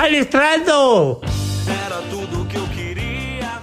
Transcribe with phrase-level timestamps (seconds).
[0.00, 1.20] Palestrando!
[1.68, 3.60] Era tudo que eu queria.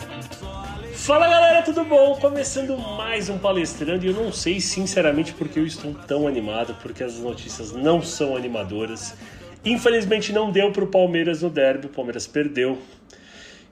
[0.93, 2.15] Fala galera, tudo bom?
[2.19, 7.03] Começando mais um Palestrando e eu não sei sinceramente porque eu estou tão animado, porque
[7.03, 9.17] as notícias não são animadoras.
[9.65, 12.77] Infelizmente não deu pro Palmeiras no derby, o Palmeiras perdeu.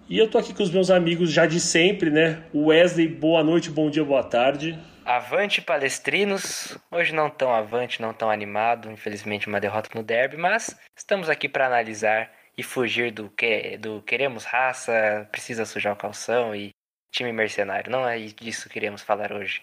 [0.09, 2.45] E eu tô aqui com os meus amigos já de sempre, né?
[2.52, 4.76] O Wesley, boa noite, bom dia, boa tarde.
[5.05, 10.76] Avante palestrinos, hoje não tão avante, não tão animado, infelizmente uma derrota no derby, mas
[10.95, 12.27] estamos aqui para analisar
[12.58, 16.70] e fugir do que do queremos raça, precisa sujar o calção e
[17.12, 17.91] time mercenário.
[17.91, 19.62] Não é disso que queremos falar hoje.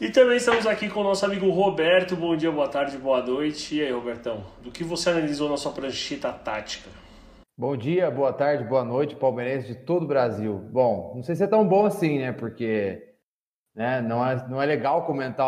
[0.00, 2.16] E também estamos aqui com o nosso amigo Roberto.
[2.16, 3.76] Bom dia, boa tarde, boa noite.
[3.76, 6.90] E aí, Robertão, do que você analisou na sua prancheta tática?
[7.56, 10.58] Bom dia, boa tarde, boa noite, palmeirense de todo o Brasil.
[10.58, 12.32] Bom, não sei se é tão bom assim, né?
[12.32, 13.14] Porque
[13.74, 15.46] né, não, é, não é legal comentar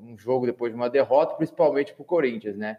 [0.00, 2.78] um jogo depois de uma derrota, principalmente para o Corinthians, né?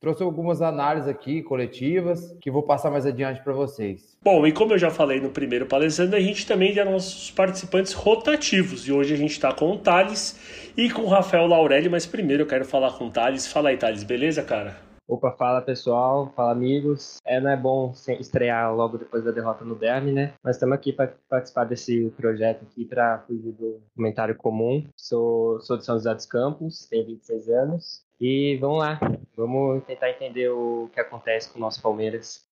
[0.00, 4.16] Trouxe algumas análises aqui, coletivas, que vou passar mais adiante para vocês.
[4.24, 7.92] Bom, e como eu já falei no primeiro palestrando, a gente também tem nossos participantes
[7.92, 8.88] rotativos.
[8.88, 12.44] E hoje a gente está com o Thales e com o Rafael Laurelli, mas primeiro
[12.44, 13.46] eu quero falar com o Thales.
[13.46, 14.74] Fala aí, Thales, beleza, cara?
[15.06, 17.18] Opa, fala pessoal, fala amigos.
[17.26, 20.32] É, não é bom estrear logo depois da derrota no Derby, né?
[20.42, 24.82] Mas estamos aqui para participar desse projeto aqui para fugir do comentário comum.
[24.96, 28.09] Sou, sou de São José dos Campos, tenho 26 anos.
[28.20, 29.00] E vamos lá,
[29.34, 32.44] vamos tentar entender o que acontece com o nosso Palmeiras.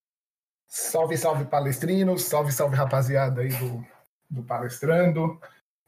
[0.66, 3.84] Salve, salve palestrinos, salve, salve rapaziada aí do,
[4.30, 5.38] do Palestrando.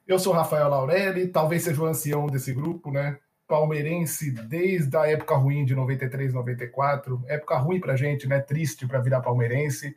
[0.06, 3.18] Eu sou Rafael Laurelli, talvez seja o ancião desse grupo, né?
[3.50, 7.24] palmeirense desde a época ruim de 93, 94.
[7.26, 8.40] Época ruim pra gente, né?
[8.40, 9.96] Triste para virar palmeirense.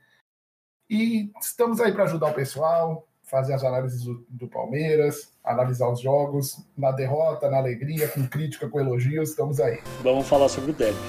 [0.89, 5.99] E estamos aí para ajudar o pessoal, fazer as análises do, do, Palmeiras, analisar os
[5.99, 9.79] jogos, na derrota, na alegria, com crítica, com elogios, estamos aí.
[10.03, 10.99] Vamos falar sobre o derby.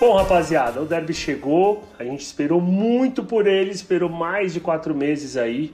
[0.00, 4.92] Bom, rapaziada, o derby chegou, a gente esperou muito por ele, esperou mais de quatro
[4.92, 5.72] meses aí,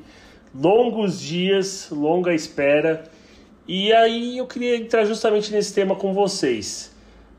[0.55, 3.11] longos dias, longa espera,
[3.73, 6.93] e aí eu queria entrar justamente nesse tema com vocês.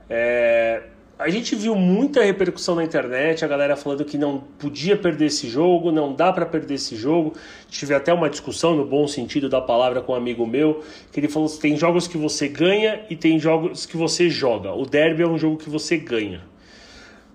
[0.09, 0.84] É,
[1.19, 5.50] a gente viu muita repercussão na internet, a galera falando que não podia perder esse
[5.50, 7.34] jogo, não dá para perder esse jogo.
[7.68, 10.81] Tive até uma discussão no bom sentido da palavra com um amigo meu,
[11.12, 14.74] que ele falou tem jogos que você ganha e tem jogos que você joga.
[14.74, 16.44] O derby é um jogo que você ganha.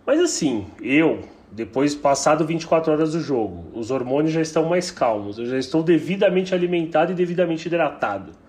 [0.06, 1.20] Mas assim, eu,
[1.52, 5.82] depois passado 24 horas do jogo, os hormônios já estão mais calmos, eu já estou
[5.82, 8.45] devidamente alimentado e devidamente hidratado.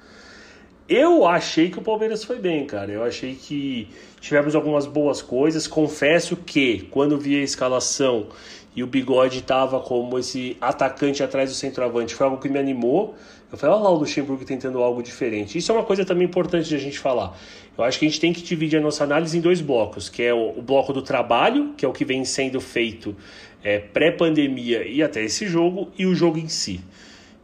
[0.89, 2.89] Eu achei que o Palmeiras foi bem, cara.
[2.89, 3.89] Eu achei que
[4.21, 5.67] tivemos algumas boas coisas.
[5.67, 8.27] Confesso que quando vi a escalação
[8.73, 13.15] e o Bigode estava como esse atacante atrás do centroavante, foi algo que me animou.
[13.51, 15.57] Eu falei, olha lá o Luxemburgo tentando algo diferente.
[15.57, 17.37] Isso é uma coisa também importante de a gente falar.
[17.77, 20.23] Eu acho que a gente tem que dividir a nossa análise em dois blocos, que
[20.23, 23.13] é o, o bloco do trabalho, que é o que vem sendo feito
[23.61, 26.79] é, pré-pandemia e até esse jogo, e o jogo em si.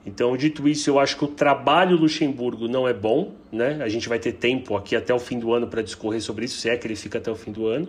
[0.06, 3.80] Então, dito isso, eu acho que o trabalho Luxemburgo não é bom, né?
[3.82, 6.58] A gente vai ter tempo aqui até o fim do ano para discorrer sobre isso,
[6.58, 7.88] se é que ele fica até o fim do ano.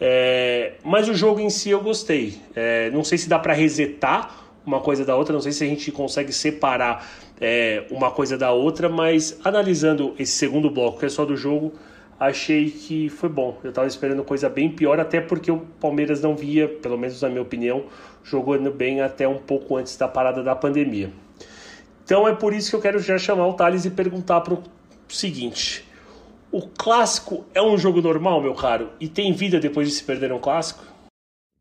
[0.00, 2.40] É, mas o jogo em si eu gostei.
[2.54, 5.32] É, não sei se dá para resetar uma coisa da outra.
[5.32, 7.08] Não sei se a gente consegue separar
[7.40, 11.72] é, uma coisa da outra, mas analisando esse segundo bloco, que é só do jogo,
[12.18, 13.58] achei que foi bom.
[13.62, 17.28] Eu estava esperando coisa bem pior, até porque o Palmeiras não via, pelo menos na
[17.28, 17.84] minha opinião,
[18.24, 21.10] jogando bem até um pouco antes da parada da pandemia.
[22.04, 24.62] Então é por isso que eu quero já chamar o Thales e perguntar para o
[25.08, 25.84] seguinte.
[26.52, 28.90] O clássico é um jogo normal, meu caro?
[29.00, 30.84] E tem vida depois de se perder um clássico?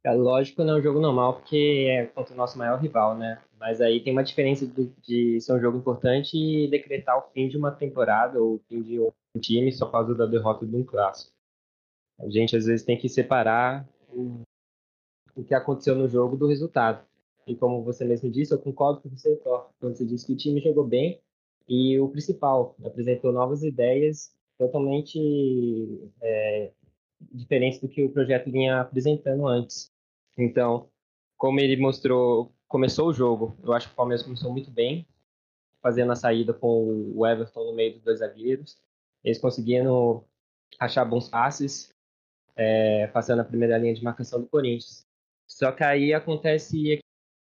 [0.03, 3.39] É lógico, não é um jogo normal, porque é contra o nosso maior rival, né?
[3.59, 7.47] Mas aí tem uma diferença de, de ser um jogo importante e decretar o fim
[7.47, 10.75] de uma temporada ou o fim de um time só por causa da derrota de
[10.75, 11.35] um clássico.
[12.19, 14.43] A gente às vezes tem que separar o,
[15.45, 17.05] que aconteceu no jogo do resultado.
[17.45, 20.37] E como você mesmo disse, eu concordo com você, Thor, quando você disse que o
[20.37, 21.21] time jogou bem
[21.67, 26.71] e o principal, apresentou novas ideias totalmente é,
[27.31, 29.91] diferentes do que o projeto vinha apresentando antes.
[30.37, 30.89] Então,
[31.37, 35.05] como ele mostrou, começou o jogo, eu acho que o Palmeiras começou muito bem,
[35.81, 38.77] fazendo a saída com o Everton no meio dos dois zagueiros.
[39.25, 40.23] Eles conseguindo
[40.79, 41.91] achar bons passes,
[42.55, 45.03] é, passando a primeira linha de marcação do Corinthians.
[45.47, 46.99] Só que aí acontece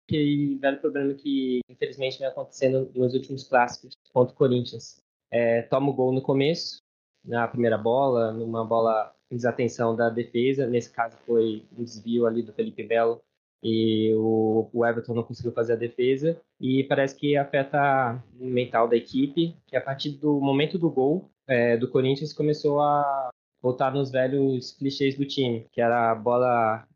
[0.06, 5.00] aquele velho problema que infelizmente vem acontecendo nos últimos clássicos contra o Corinthians.
[5.30, 6.82] É, toma o gol no começo,
[7.24, 12.52] na primeira bola, numa bola desatenção da defesa, nesse caso foi um desvio ali do
[12.52, 13.22] Felipe Belo
[13.62, 18.96] e o Everton não conseguiu fazer a defesa e parece que afeta o mental da
[18.96, 23.30] equipe, que a partir do momento do gol é, do Corinthians começou a
[23.60, 26.86] voltar nos velhos clichês do time, que era a bola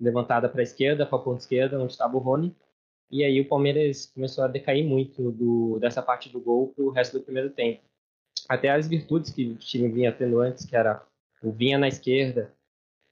[0.00, 2.54] levantada para a esquerda, para a ponta esquerda, onde estava o Rony,
[3.10, 6.90] e aí o Palmeiras começou a decair muito do, dessa parte do gol para o
[6.90, 7.82] resto do primeiro tempo.
[8.48, 11.06] Até as virtudes que o time vinha tendo antes, que era
[11.42, 12.52] o Vinha na esquerda,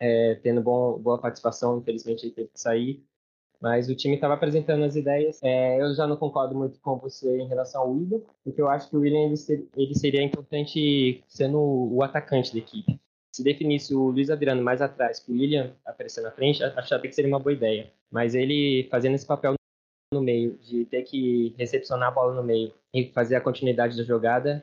[0.01, 3.05] é, tendo bom, boa participação, infelizmente ele teve que sair.
[3.63, 5.41] Mas o time estava apresentando as ideias.
[5.41, 8.91] É, eu já não concordo muito com você em relação ao William, porque eu acho
[8.91, 13.01] que o William ele, ser, ele seria importante sendo o atacante da equipe.
[13.33, 17.15] Se definisse o Luiz Adriano mais atrás, que o William aparecer na frente, acharia que
[17.15, 17.93] seria uma boa ideia.
[18.11, 19.55] Mas ele fazendo esse papel
[20.13, 24.03] no meio, de ter que recepcionar a bola no meio e fazer a continuidade da
[24.03, 24.63] jogada,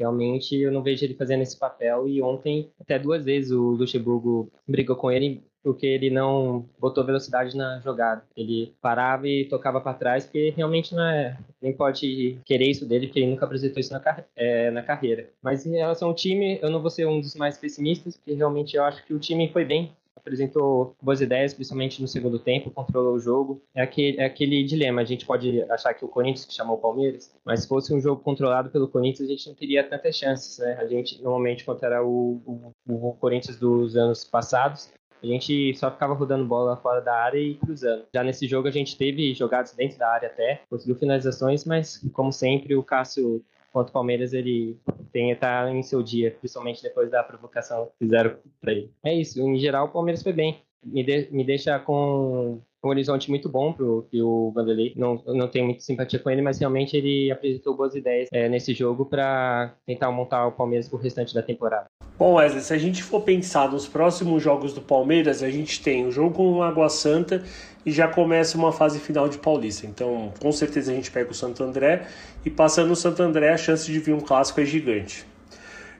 [0.00, 4.50] Realmente eu não vejo ele fazendo esse papel e ontem até duas vezes o Luxemburgo
[4.66, 8.24] brigou com ele porque ele não botou velocidade na jogada.
[8.36, 13.06] Ele parava e tocava para trás porque realmente não é nem pode querer isso dele
[13.06, 15.28] porque ele nunca apresentou isso na, é, na carreira.
[15.42, 18.76] Mas em relação ao time, eu não vou ser um dos mais pessimistas porque realmente
[18.76, 23.14] eu acho que o time foi bem apresentou boas ideias, principalmente no segundo tempo, controlou
[23.14, 23.62] o jogo.
[23.74, 26.80] É aquele, é aquele dilema, a gente pode achar que o Corinthians que chamou o
[26.80, 30.58] Palmeiras, mas se fosse um jogo controlado pelo Corinthians, a gente não teria tantas chances,
[30.58, 30.76] né?
[30.78, 34.92] A gente, normalmente, era o, o, o Corinthians dos anos passados,
[35.22, 38.04] a gente só ficava rodando bola fora da área e cruzando.
[38.14, 42.32] Já nesse jogo a gente teve jogadas dentro da área até, conseguiu finalizações, mas como
[42.32, 44.76] sempre o Cássio contra o Palmeiras ele
[45.12, 48.90] tem estar em seu dia, principalmente depois da provocação que fizeram para ele.
[49.04, 50.62] É isso, em geral o Palmeiras foi bem.
[50.82, 54.92] Me, de, me deixa com um horizonte muito bom pro o Vanderlei.
[54.96, 58.72] Não, não tenho muita simpatia com ele, mas realmente ele apresentou boas ideias é, nesse
[58.72, 61.86] jogo para tentar montar o Palmeiras pro restante da temporada.
[62.18, 66.06] Bom, Wesley, se a gente for pensar nos próximos jogos do Palmeiras, a gente tem
[66.06, 67.42] o jogo com o Água Santa
[67.84, 69.86] e já começa uma fase final de Paulista.
[69.86, 72.06] Então, com certeza a gente pega o Santo André
[72.44, 75.26] e passando o Santo André, a chance de vir um clássico é gigante.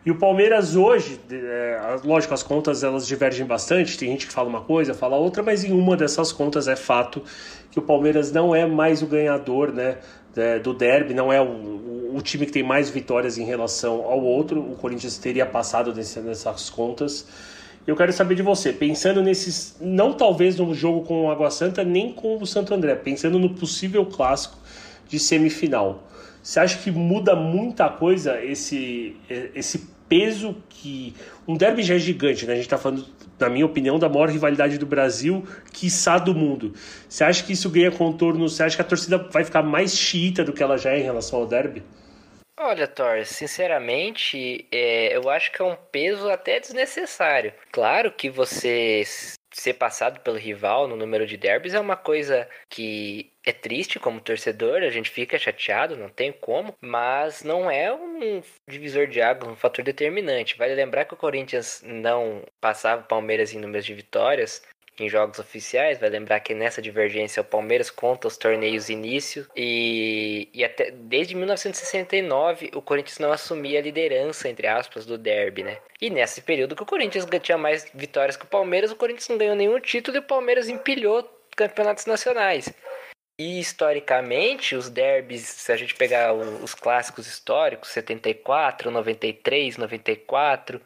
[0.04, 4.48] E o Palmeiras hoje, é, lógico, as contas elas divergem bastante, tem gente que fala
[4.48, 7.22] uma coisa, fala outra, mas em uma dessas contas é fato
[7.70, 9.98] que o Palmeiras não é mais o ganhador né,
[10.62, 14.60] do derby, não é o, o time que tem mais vitórias em relação ao outro.
[14.60, 17.26] O Corinthians teria passado nessas contas.
[17.86, 21.84] Eu quero saber de você, pensando nesses, não talvez no jogo com o Água Santa,
[21.84, 24.56] nem com o Santo André, pensando no possível clássico
[25.08, 26.09] de semifinal.
[26.42, 29.16] Você acha que muda muita coisa esse,
[29.54, 31.14] esse peso que.
[31.46, 32.52] Um derby já é gigante, né?
[32.52, 33.06] A gente está falando,
[33.38, 36.74] na minha opinião, da maior rivalidade do Brasil, quiçá do mundo.
[37.08, 38.48] Você acha que isso ganha contorno?
[38.48, 41.02] Você acha que a torcida vai ficar mais xiita do que ela já é em
[41.02, 41.82] relação ao derby?
[42.58, 47.54] Olha, Thor, sinceramente, é, eu acho que é um peso até desnecessário.
[47.72, 49.02] Claro que você
[49.52, 54.20] ser passado pelo rival no número de derbys é uma coisa que é triste como
[54.20, 59.50] torcedor, a gente fica chateado, não tem como, mas não é um divisor de águas,
[59.50, 60.56] um fator determinante.
[60.56, 64.62] Vale lembrar que o Corinthians não passava o Palmeiras em números de vitórias
[65.04, 65.98] em jogos oficiais.
[65.98, 71.34] Vai lembrar que nessa divergência o Palmeiras conta os torneios início e, e até desde
[71.34, 75.78] 1969 o Corinthians não assumia a liderança entre aspas do derby, né?
[76.00, 79.38] E nesse período que o Corinthians tinha mais vitórias que o Palmeiras, o Corinthians não
[79.38, 82.72] ganhou nenhum título e o Palmeiras empilhou campeonatos nacionais.
[83.40, 90.78] E historicamente, os derbys, se a gente pegar os clássicos históricos, 74, 93, 94,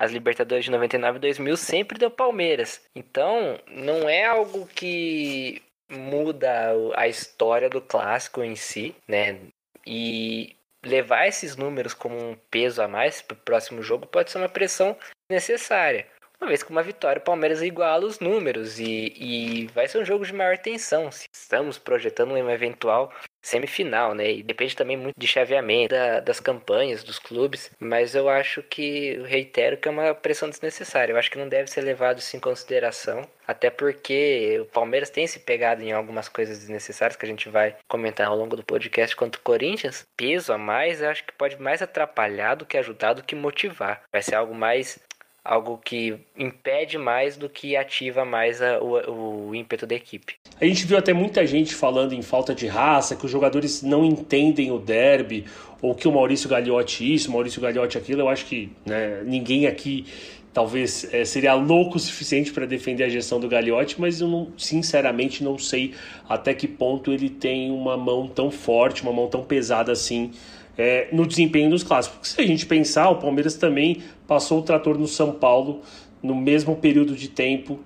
[0.00, 2.80] as Libertadores de 99 e 2000 sempre deu Palmeiras.
[2.96, 9.38] Então, não é algo que muda a história do clássico em si, né?
[9.86, 14.38] E levar esses números como um peso a mais para o próximo jogo pode ser
[14.38, 14.96] uma pressão
[15.30, 16.06] necessária.
[16.40, 20.04] Uma vez que uma vitória, o Palmeiras iguala os números e, e vai ser um
[20.06, 21.10] jogo de maior tensão.
[21.12, 24.32] Se estamos projetando uma eventual semifinal, né?
[24.32, 29.16] E depende também muito de chaveamento da, das campanhas dos clubes, mas eu acho que,
[29.16, 31.12] eu reitero que é uma pressão desnecessária.
[31.12, 35.26] Eu acho que não deve ser levado isso em consideração, até porque o Palmeiras tem
[35.26, 39.14] se pegado em algumas coisas desnecessárias que a gente vai comentar ao longo do podcast
[39.14, 40.06] quanto o Corinthians.
[40.16, 44.02] Peso a mais, eu acho que pode mais atrapalhar do que ajudar do que motivar.
[44.10, 44.98] Vai ser algo mais
[45.44, 50.34] algo que impede mais do que ativa mais a, o, o ímpeto da equipe.
[50.60, 54.04] A gente viu até muita gente falando em falta de raça, que os jogadores não
[54.04, 55.46] entendem o derby,
[55.80, 58.20] ou que o Maurício Gagliotti isso, o Maurício Gagliotti aquilo.
[58.20, 60.06] Eu acho que né, ninguém aqui
[60.52, 64.52] talvez é, seria louco o suficiente para defender a gestão do Gagliotti, mas eu não,
[64.58, 65.94] sinceramente não sei
[66.28, 70.32] até que ponto ele tem uma mão tão forte, uma mão tão pesada assim
[70.76, 72.30] é, no desempenho dos clássicos.
[72.30, 75.82] Se a gente pensar, o Palmeiras também passou o trator no São Paulo
[76.22, 77.80] no mesmo período de tempo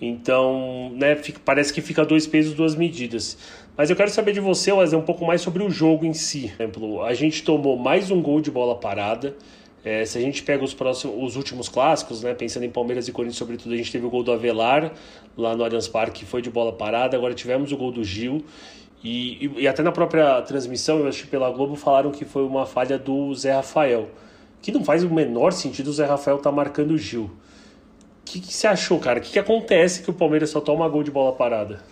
[0.00, 3.38] Então, né, fica, parece que fica dois pesos, duas medidas.
[3.76, 6.52] Mas eu quero saber de você, Wesley, um pouco mais sobre o jogo em si.
[6.56, 9.34] Por exemplo, a gente tomou mais um gol de bola parada.
[9.84, 13.12] É, se a gente pega os, próximos, os últimos clássicos, né, pensando em Palmeiras e
[13.12, 14.92] Corinthians, sobretudo, a gente teve o gol do Avelar
[15.36, 17.16] lá no Allianz Parque, que foi de bola parada.
[17.16, 18.44] Agora tivemos o gol do Gil.
[19.06, 22.66] E, e, e até na própria transmissão, eu acho pela Globo, falaram que foi uma
[22.66, 24.08] falha do Zé Rafael.
[24.60, 27.26] Que não faz o menor sentido o Zé Rafael estar tá marcando o Gil.
[27.26, 27.30] O
[28.24, 29.20] que, que você achou, cara?
[29.20, 31.84] O que, que acontece que o Palmeiras só toma gol de bola parada?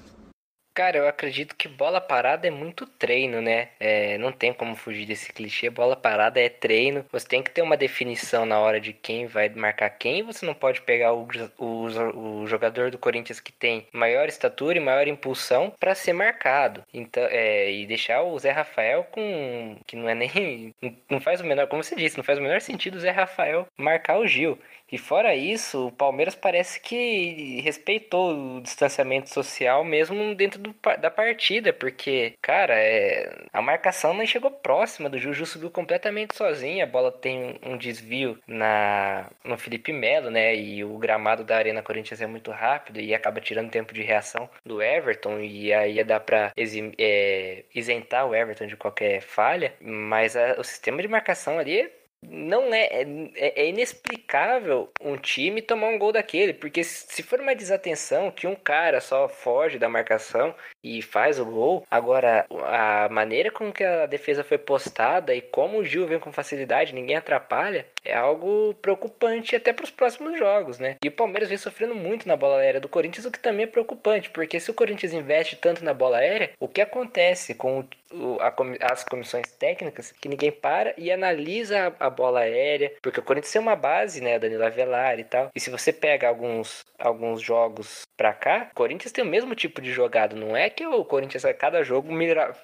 [0.75, 3.69] Cara, eu acredito que bola parada é muito treino, né?
[3.78, 5.71] É, não tem como fugir desse clichê.
[5.71, 7.07] Bola parada é treino.
[7.12, 10.25] Você tem que ter uma definição na hora de quem vai marcar quem.
[10.25, 11.28] Você não pode pegar o,
[11.59, 16.83] o, o jogador do Corinthians que tem maior estatura e maior impulsão para ser marcado.
[16.93, 19.76] Então, é, e deixar o Zé Rafael com.
[19.87, 20.75] que não é nem.
[21.09, 21.69] Não faz o menor.
[21.69, 24.59] Como você disse, não faz o menor sentido o Zé Rafael marcar o Gil.
[24.94, 31.10] E fora isso, o Palmeiras parece que respeitou o distanciamento social mesmo dentro do, da
[31.10, 36.86] partida, porque, cara, é, a marcação não chegou próxima do Juju, subiu completamente sozinho, a
[36.86, 40.54] bola tem um desvio na no Felipe Melo, né?
[40.54, 44.48] E o gramado da Arena Corinthians é muito rápido e acaba tirando tempo de reação
[44.64, 46.52] do Everton, e aí dá pra
[46.98, 51.90] é, isentar o Everton de qualquer falha, mas a, o sistema de marcação ali
[52.31, 52.88] não é,
[53.37, 58.47] é, é, inexplicável um time tomar um gol daquele, porque se for uma desatenção que
[58.47, 63.85] um cara só foge da marcação e faz o gol, agora a maneira com que
[63.85, 68.75] a defesa foi postada e como o Gil vem com facilidade, ninguém atrapalha, é algo
[68.82, 70.96] preocupante até para os próximos jogos, né?
[71.02, 73.68] E o Palmeiras vem sofrendo muito na bola aérea do Corinthians, o que também é
[73.68, 78.38] preocupante, porque se o Corinthians investe tanto na bola aérea, o que acontece com o,
[78.40, 78.54] a,
[78.92, 83.52] as comissões técnicas que ninguém para e analisa a, a bola aérea, porque o Corinthians
[83.52, 85.50] tem uma base, né, Danilo Avelar e tal.
[85.54, 89.80] E se você pega alguns, alguns jogos pra cá, o Corinthians tem o mesmo tipo
[89.80, 90.37] de jogada.
[90.37, 92.08] Não é que o Corinthians a cada jogo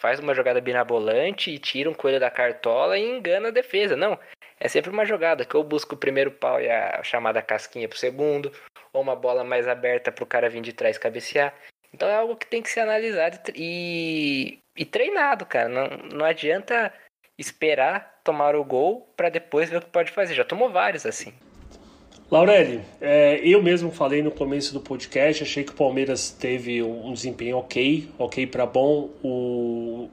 [0.00, 3.96] faz uma jogada binabolante e tira um coelho da cartola e engana a defesa.
[3.96, 4.18] Não.
[4.60, 7.98] É sempre uma jogada que eu busco o primeiro pau e a chamada casquinha pro
[7.98, 8.52] segundo,
[8.92, 11.54] ou uma bola mais aberta pro cara vir de trás cabecear.
[11.94, 15.68] Então é algo que tem que ser analisado e, e treinado, cara.
[15.68, 16.92] Não, não adianta
[17.38, 20.34] esperar tomar o gol para depois ver o que pode fazer.
[20.34, 21.32] Já tomou vários assim.
[22.30, 27.12] Laureli, é, eu mesmo falei no começo do podcast, achei que o Palmeiras teve um
[27.12, 29.10] desempenho ok, ok para bom.
[29.20, 30.08] O,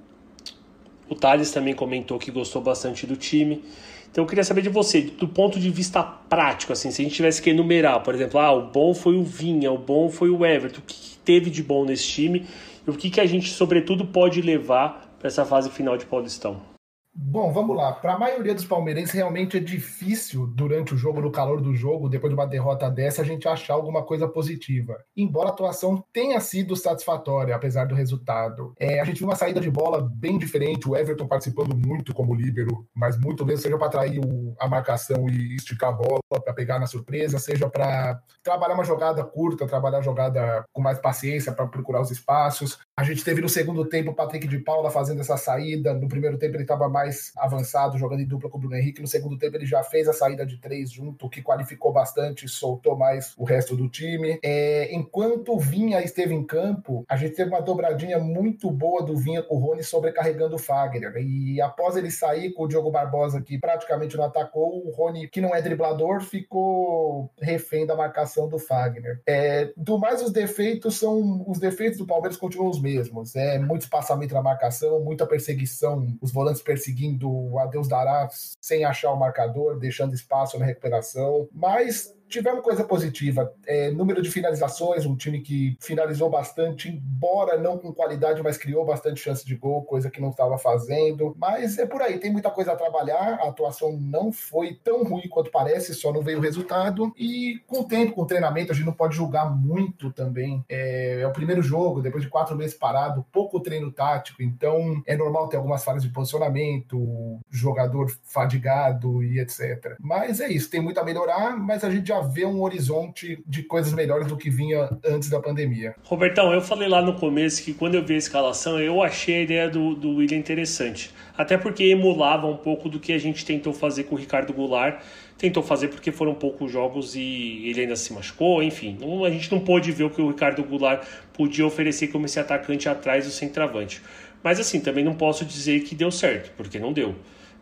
[1.08, 3.64] o Thales também comentou que gostou bastante do time.
[4.12, 7.16] Então eu queria saber de você, do ponto de vista prático, assim, se a gente
[7.16, 10.46] tivesse que enumerar, por exemplo, ah, o bom foi o Vinha, o bom foi o
[10.46, 12.46] Everton, o que teve de bom nesse time
[12.88, 16.77] e o que, que a gente, sobretudo, pode levar para essa fase final de Paulistão?
[17.20, 17.94] Bom, vamos lá.
[17.94, 22.08] Para a maioria dos palmeirenses, realmente é difícil, durante o jogo, no calor do jogo,
[22.08, 25.04] depois de uma derrota dessa, a gente achar alguma coisa positiva.
[25.16, 28.72] Embora a atuação tenha sido satisfatória, apesar do resultado.
[28.80, 32.36] É, a gente viu uma saída de bola bem diferente, o Everton participando muito como
[32.36, 36.54] líbero, mas muito mesmo, seja para atrair o, a marcação e esticar a bola, para
[36.54, 41.52] pegar na surpresa, seja para trabalhar uma jogada curta, trabalhar a jogada com mais paciência
[41.52, 42.78] para procurar os espaços.
[43.00, 45.94] A gente teve no segundo tempo o Patrick de Paula fazendo essa saída.
[45.94, 49.00] No primeiro tempo ele estava mais avançado, jogando em dupla com o Bruno Henrique.
[49.00, 52.98] No segundo tempo ele já fez a saída de três junto, que qualificou bastante, soltou
[52.98, 54.40] mais o resto do time.
[54.44, 59.16] É, enquanto o Vinha esteve em campo, a gente teve uma dobradinha muito boa do
[59.16, 61.14] Vinha com o Rony sobrecarregando o Fagner.
[61.18, 65.40] E após ele sair com o Diogo Barbosa, que praticamente não atacou, o Rony, que
[65.40, 69.22] não é driblador, ficou refém da marcação do Fagner.
[69.28, 71.46] É, do mais, os defeitos são.
[71.48, 72.87] Os defeitos do Palmeiras continuam os mesmos.
[73.36, 78.30] É muito espaçamento na marcação, muita perseguição, os volantes perseguindo o Adeus Dará
[78.62, 81.48] sem achar o marcador, deixando espaço na recuperação.
[81.52, 83.52] Mas tivemos coisa positiva.
[83.66, 88.86] É, número de finalizações, um time que finalizou bastante, embora não com qualidade, mas criou
[88.86, 91.36] bastante chance de gol, coisa que não estava fazendo.
[91.38, 93.40] Mas é por aí, tem muita coisa a trabalhar.
[93.42, 97.14] A atuação não foi tão ruim quanto parece, só não veio o resultado.
[97.18, 100.64] E com o tempo, com o treinamento, a gente não pode julgar muito também.
[100.70, 105.16] É, é o primeiro jogo, depois de quatro meses parado, pouco treino tático, então é
[105.16, 109.96] normal ter algumas falhas de posicionamento, jogador fadigado e etc.
[110.00, 113.64] Mas é isso, tem muito a melhorar, mas a gente já vê um horizonte de
[113.64, 115.96] coisas melhores do que vinha antes da pandemia.
[116.04, 119.42] Robertão, eu falei lá no começo que quando eu vi a escalação, eu achei a
[119.42, 121.14] ideia do, do William interessante.
[121.38, 125.02] Até porque emulava um pouco do que a gente tentou fazer com o Ricardo Goulart.
[125.38, 128.98] Tentou fazer porque foram poucos jogos e ele ainda se machucou, enfim.
[129.00, 132.40] Não, a gente não pôde ver o que o Ricardo Goulart podia oferecer como esse
[132.40, 134.02] atacante atrás do centroavante.
[134.44, 137.16] Mas assim, também não posso dizer que deu certo, porque não deu.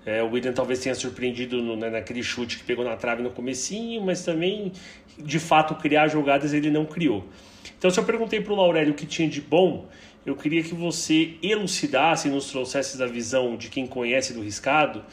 [0.06, 3.32] É, o William talvez tenha surpreendido no, né, naquele chute que pegou na trave no
[3.32, 4.72] comecinho, mas também,
[5.18, 7.26] de fato, criar jogadas ele não criou.
[7.78, 9.88] Então, se eu perguntei para o Laurélio o que tinha de bom,
[10.26, 15.04] eu queria que você elucidasse e nos trouxesse da visão de quem conhece do riscado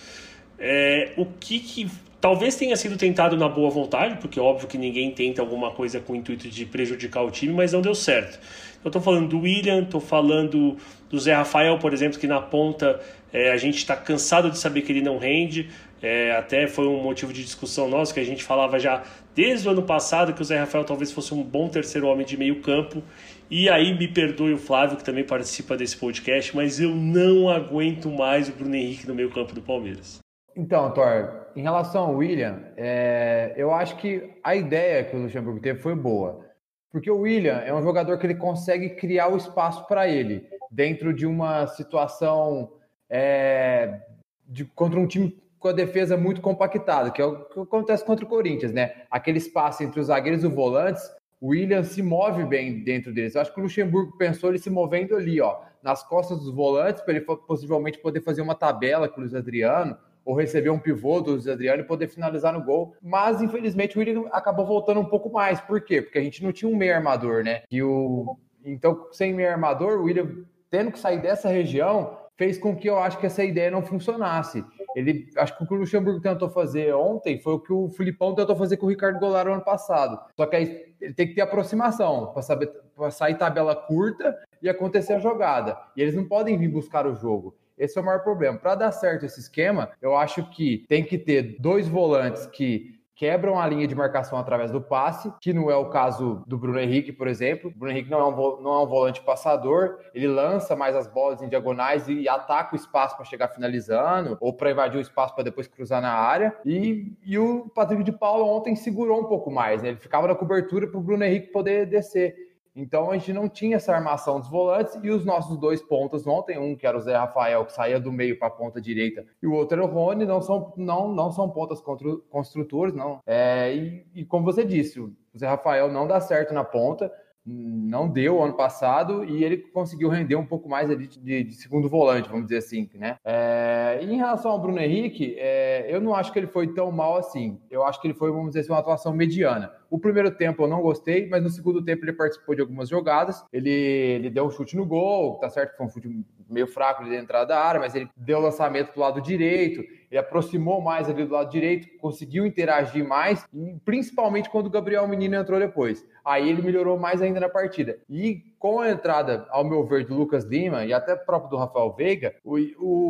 [0.62, 4.78] é, o que, que talvez tenha sido tentado na boa vontade, porque é óbvio que
[4.78, 8.38] ninguém tenta alguma coisa com o intuito de prejudicar o time, mas não deu certo.
[8.84, 10.76] Eu estou falando do William, estou falando
[11.11, 13.00] do Zé Rafael, por exemplo, que na ponta
[13.32, 15.70] é, a gente está cansado de saber que ele não rende.
[16.02, 19.70] É, até foi um motivo de discussão nosso que a gente falava já desde o
[19.70, 23.02] ano passado que o Zé Rafael talvez fosse um bom terceiro homem de meio campo.
[23.48, 28.10] E aí me perdoe o Flávio, que também participa desse podcast, mas eu não aguento
[28.10, 30.18] mais o Bruno Henrique no meio campo do Palmeiras.
[30.56, 35.60] Então, Thor, em relação ao William, é, eu acho que a ideia que o Luxemburgo
[35.60, 36.46] teve foi boa.
[36.90, 41.14] Porque o William é um jogador que ele consegue criar o espaço para ele, dentro
[41.14, 42.70] de uma situação
[43.12, 44.00] é,
[44.49, 48.25] de, contra um time com a defesa muito compactada, que é o que acontece contra
[48.25, 49.02] o Corinthians, né?
[49.11, 51.09] Aquele espaço entre os zagueiros e os volantes,
[51.40, 53.35] o William se move bem dentro deles.
[53.35, 57.02] Eu acho que o Luxemburgo pensou ele se movendo ali, ó, nas costas dos volantes,
[57.02, 61.21] para ele possivelmente poder fazer uma tabela com o Luiz Adriano, ou receber um pivô
[61.21, 62.97] do Luiz Adriano e poder finalizar no gol.
[63.02, 65.61] Mas, infelizmente, o William acabou voltando um pouco mais.
[65.61, 66.00] Por quê?
[66.00, 67.62] Porque a gente não tinha um meio armador, né?
[67.71, 68.37] E o...
[68.64, 72.98] Então, sem meio armador, o William tendo que sair dessa região, fez com que eu
[72.98, 74.64] acho que essa ideia não funcionasse.
[74.94, 78.34] Ele, acho que o que o Luxemburgo tentou fazer ontem foi o que o Filipão
[78.34, 80.18] tentou fazer com o Ricardo Goulart no ano passado.
[80.36, 84.68] Só que aí ele tem que ter aproximação para saber para sair tabela curta e
[84.68, 85.76] acontecer a jogada.
[85.96, 87.56] E eles não podem vir buscar o jogo.
[87.76, 88.58] Esse é o maior problema.
[88.58, 93.57] Para dar certo esse esquema, eu acho que tem que ter dois volantes que quebram
[93.57, 97.12] a linha de marcação através do passe, que não é o caso do Bruno Henrique,
[97.12, 97.71] por exemplo.
[97.71, 101.07] O Bruno Henrique não é um, não é um volante passador, ele lança mais as
[101.07, 105.37] bolas em diagonais e ataca o espaço para chegar finalizando, ou para invadir o espaço
[105.37, 106.52] para depois cruzar na área.
[106.67, 109.91] E, e o Patrick de Paulo ontem segurou um pouco mais, né?
[109.91, 112.35] ele ficava na cobertura para o Bruno Henrique poder descer.
[112.75, 116.58] Então a gente não tinha essa armação dos volantes e os nossos dois pontas ontem,
[116.58, 119.47] um que era o Zé Rafael, que saía do meio para a ponta direita, e
[119.47, 121.82] o outro era o Rony, não são, não, não são pontas
[122.30, 123.21] construtores, não.
[123.26, 127.13] É, e, e como você disse, o Zé Rafael não dá certo na ponta,
[127.45, 131.89] não deu ano passado e ele conseguiu render um pouco mais ali de, de segundo
[131.89, 133.17] volante, vamos dizer assim, né?
[133.25, 137.17] É, em relação ao Bruno Henrique, é, eu não acho que ele foi tão mal
[137.17, 137.61] assim.
[137.71, 139.73] Eu acho que ele foi, vamos dizer assim, uma atuação mediana.
[139.91, 143.45] O primeiro tempo eu não gostei, mas no segundo tempo ele participou de algumas jogadas.
[143.52, 147.05] Ele, ele deu um chute no gol, tá certo que foi um chute meio fraco
[147.05, 151.25] de entrada da área, mas ele deu lançamento do lado direito ele aproximou mais ali
[151.25, 153.48] do lado direito, conseguiu interagir mais,
[153.82, 156.06] principalmente quando o Gabriel Menino entrou depois.
[156.22, 157.98] Aí ele melhorou mais ainda na partida.
[158.10, 161.94] E com a entrada, ao meu ver, do Lucas Lima e até próprio do Rafael
[161.94, 162.58] Veiga, o,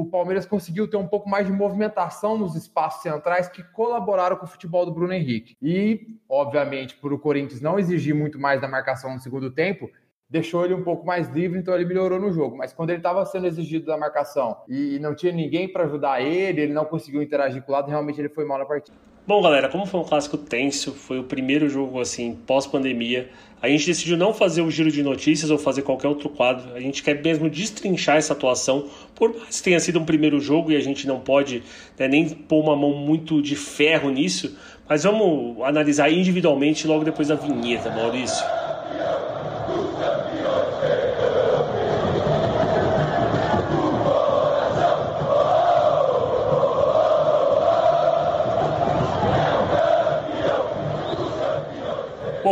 [0.00, 4.44] o Palmeiras conseguiu ter um pouco mais de movimentação nos espaços centrais que colaboraram com
[4.44, 5.56] o futebol do Bruno Henrique.
[5.60, 9.90] E, obviamente, por o Corinthians não exigir muito mais da marcação no segundo tempo,
[10.32, 12.56] deixou ele um pouco mais livre, então ele melhorou no jogo.
[12.56, 16.62] Mas quando ele estava sendo exigido da marcação e não tinha ninguém para ajudar ele,
[16.62, 18.96] ele não conseguiu interagir com o lado, realmente ele foi mal na partida.
[19.26, 23.28] Bom, galera, como foi um clássico tenso, foi o primeiro jogo assim pós-pandemia.
[23.60, 26.74] A gente decidiu não fazer o giro de notícias ou fazer qualquer outro quadro.
[26.74, 30.72] A gente quer mesmo destrinchar essa atuação, por mais que tenha sido um primeiro jogo
[30.72, 31.62] e a gente não pode
[31.98, 34.58] né, nem pôr uma mão muito de ferro nisso.
[34.88, 38.61] Mas vamos analisar individualmente logo depois da vinheta, Maurício.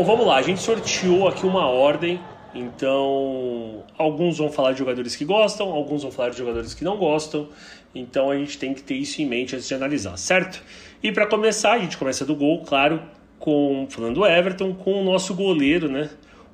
[0.01, 0.39] Bom, vamos lá.
[0.39, 2.19] A gente sorteou aqui uma ordem.
[2.55, 6.97] Então, alguns vão falar de jogadores que gostam, alguns vão falar de jogadores que não
[6.97, 7.51] gostam.
[7.95, 10.63] Então, a gente tem que ter isso em mente antes de analisar, certo?
[11.03, 13.03] E para começar, a gente começa do gol, claro,
[13.39, 16.09] com falando do Everton, com o nosso goleiro, né?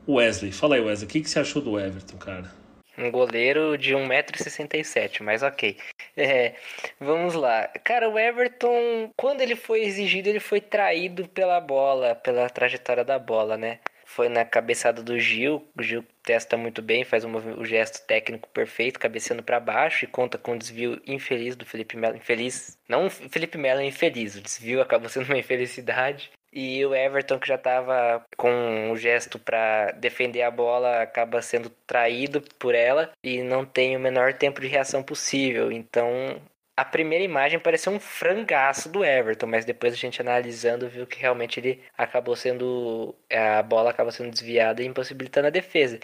[0.09, 0.51] Wesley.
[0.51, 2.51] Fala aí, Wesley, o que, que você achou do Everton, cara?
[2.99, 5.77] Um goleiro de 1,67m, mas ok.
[6.19, 6.55] É,
[6.99, 7.69] vamos lá.
[7.85, 13.19] Cara, o Everton, quando ele foi exigido, ele foi traído pela bola, pela trajetória da
[13.19, 13.81] bola, né?
[14.07, 15.69] Foi na cabeçada do Gil.
[15.77, 20.09] O Gil testa muito bem, faz um, o gesto técnico perfeito, cabeceando para baixo e
[20.09, 22.17] conta com um desvio infeliz do Felipe Melo.
[22.17, 22.79] Infeliz.
[22.89, 24.37] Não, Felipe Melo é infeliz.
[24.37, 26.31] O desvio acabou sendo uma infelicidade.
[26.59, 28.51] E o Everton, que já estava com
[28.91, 34.01] um gesto para defender a bola, acaba sendo traído por ela e não tem o
[34.01, 35.71] menor tempo de reação possível.
[35.71, 36.41] Então,
[36.75, 41.21] a primeira imagem pareceu um frangaço do Everton, mas depois a gente analisando viu que
[41.21, 43.15] realmente ele acabou sendo.
[43.31, 46.01] A bola acaba sendo desviada e impossibilitando a defesa.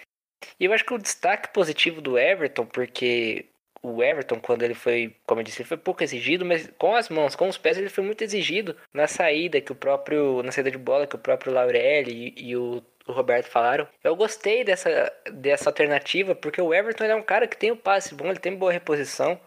[0.61, 3.47] E eu acho que o destaque positivo do Everton, porque
[3.83, 7.09] o Everton, quando ele foi, como eu disse, ele foi pouco exigido, mas com as
[7.09, 10.71] mãos, com os pés, ele foi muito exigido na saída que o próprio, na saída
[10.71, 13.89] de bola que o próprio Laurelli e, e o o Roberto falaram.
[14.03, 18.15] Eu gostei dessa, dessa alternativa, porque o Everton é um cara que tem o passe
[18.15, 19.39] bom, ele tem boa reposição.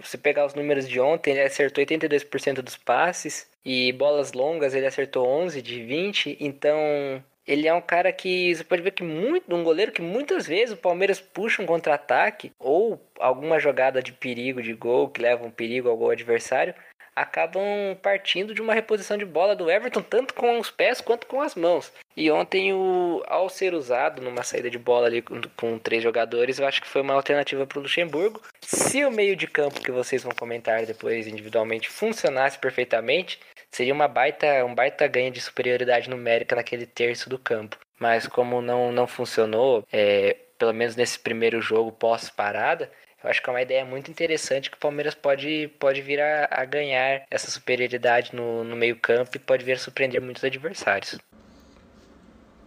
[0.00, 4.86] Você pegar os números de ontem, ele acertou 82% dos passes e bolas longas ele
[4.86, 9.54] acertou 11 de 20, então ele é um cara que você pode ver que muito
[9.54, 14.62] um goleiro que muitas vezes o Palmeiras puxa um contra-ataque ou alguma jogada de perigo
[14.62, 16.74] de gol que leva um perigo ao gol adversário
[17.14, 17.62] acabam
[18.02, 21.54] partindo de uma reposição de bola do Everton tanto com os pés quanto com as
[21.54, 21.92] mãos.
[22.16, 26.58] E ontem o ao ser usado numa saída de bola ali com, com três jogadores,
[26.58, 28.40] eu acho que foi uma alternativa para o Luxemburgo.
[28.60, 33.38] Se o meio de campo que vocês vão comentar depois individualmente funcionasse perfeitamente,
[33.74, 37.76] seria uma baita, um baita ganho de superioridade numérica naquele terço do campo.
[37.98, 42.90] Mas como não, não funcionou, é, pelo menos nesse primeiro jogo pós-parada,
[43.22, 46.48] eu acho que é uma ideia muito interessante que o Palmeiras pode, pode vir a,
[46.50, 51.18] a ganhar essa superioridade no, no meio campo e pode vir a surpreender muitos adversários.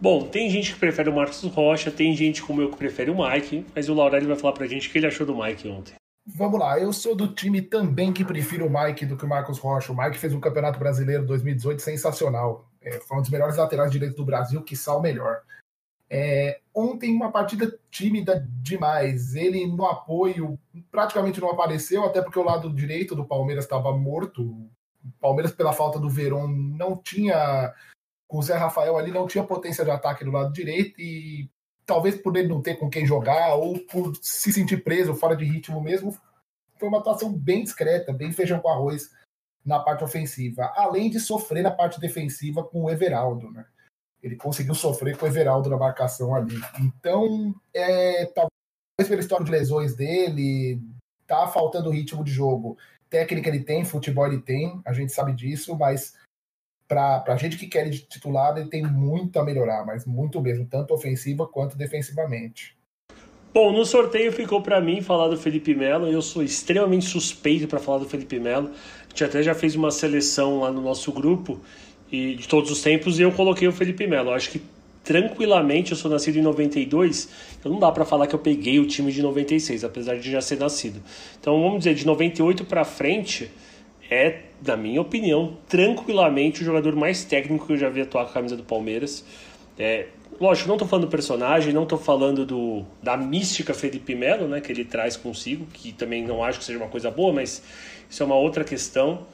[0.00, 3.16] Bom, tem gente que prefere o Marcos Rocha, tem gente como eu que prefere o
[3.16, 5.94] Mike, mas o Laurelli vai falar pra gente o que ele achou do Mike ontem.
[6.34, 9.58] Vamos lá, eu sou do time também que prefiro o Mike do que o Marcos
[9.58, 9.92] Rocha.
[9.92, 12.68] O Mike fez um Campeonato Brasileiro 2018 sensacional.
[12.82, 15.40] É, foi um dos melhores laterais direitos do Brasil, que o melhor.
[16.10, 19.34] É, ontem uma partida tímida demais.
[19.34, 20.58] Ele no apoio
[20.90, 24.42] praticamente não apareceu, até porque o lado direito do Palmeiras estava morto.
[24.42, 24.70] O
[25.18, 27.72] Palmeiras, pela falta do Verón, não tinha.
[28.26, 31.48] Com o Zé Rafael ali, não tinha potência de ataque do lado direito e
[31.88, 35.46] talvez por ele não ter com quem jogar ou por se sentir preso, fora de
[35.46, 36.14] ritmo mesmo,
[36.78, 39.10] foi uma atuação bem discreta, bem feijão com arroz
[39.64, 43.64] na parte ofensiva, além de sofrer na parte defensiva com o Everaldo, né?
[44.22, 46.60] Ele conseguiu sofrer com o Everaldo na marcação ali.
[46.78, 50.82] Então, é, talvez pela história de lesões dele,
[51.26, 52.76] tá faltando ritmo de jogo.
[53.08, 56.17] Técnica ele tem, futebol ele tem, a gente sabe disso, mas
[56.88, 60.64] para a gente que quer ele titular, ele tem muito a melhorar, mas muito mesmo,
[60.64, 62.76] tanto ofensiva quanto defensivamente.
[63.52, 66.06] Bom, no sorteio ficou para mim falar do Felipe Melo.
[66.06, 68.70] Eu sou extremamente suspeito para falar do Felipe Melo.
[68.70, 71.60] A gente até já fez uma seleção lá no nosso grupo
[72.10, 74.30] e de todos os tempos e eu coloquei o Felipe Melo.
[74.30, 74.62] acho que
[75.02, 78.86] tranquilamente eu sou nascido em 92, então não dá para falar que eu peguei o
[78.86, 81.02] time de 96, apesar de já ser nascido.
[81.40, 83.50] Então vamos dizer de 98 para frente,
[84.10, 88.30] é, na minha opinião, tranquilamente o jogador mais técnico que eu já vi atuar com
[88.30, 89.24] a camisa do Palmeiras.
[89.78, 90.06] É,
[90.40, 94.60] lógico, não estou falando do personagem, não estou falando do, da mística Felipe Melo, né,
[94.60, 97.62] que ele traz consigo, que também não acho que seja uma coisa boa, mas
[98.08, 99.26] isso é uma outra questão.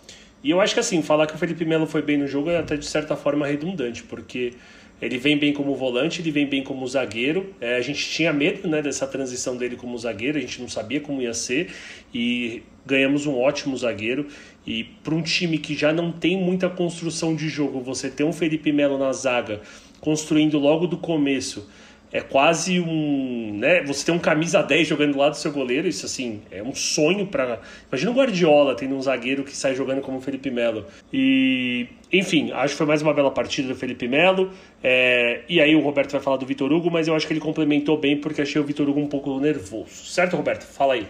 [0.42, 2.58] E eu acho que assim, falar que o Felipe Melo foi bem no jogo é
[2.58, 4.52] até de certa forma redundante, porque
[5.00, 7.54] ele vem bem como volante, ele vem bem como zagueiro.
[7.60, 11.00] É, a gente tinha medo né, dessa transição dele como zagueiro, a gente não sabia
[11.00, 11.70] como ia ser
[12.12, 14.26] e ganhamos um ótimo zagueiro.
[14.66, 18.32] E para um time que já não tem muita construção de jogo, você ter um
[18.32, 19.60] Felipe Melo na zaga
[20.00, 21.68] construindo logo do começo
[22.14, 25.88] é quase um, né, você tem um camisa 10 jogando do lado do seu goleiro,
[25.88, 30.00] isso assim, é um sonho para, imagina o Guardiola tendo um zagueiro que sai jogando
[30.00, 30.86] como o Felipe Melo.
[31.12, 34.50] E, enfim, acho que foi mais uma bela partida do Felipe Melo.
[34.80, 37.40] É, e aí o Roberto vai falar do Vitor Hugo, mas eu acho que ele
[37.40, 40.06] complementou bem porque achei o Vitor Hugo um pouco nervoso.
[40.06, 40.62] Certo, Roberto?
[40.62, 41.08] Fala aí.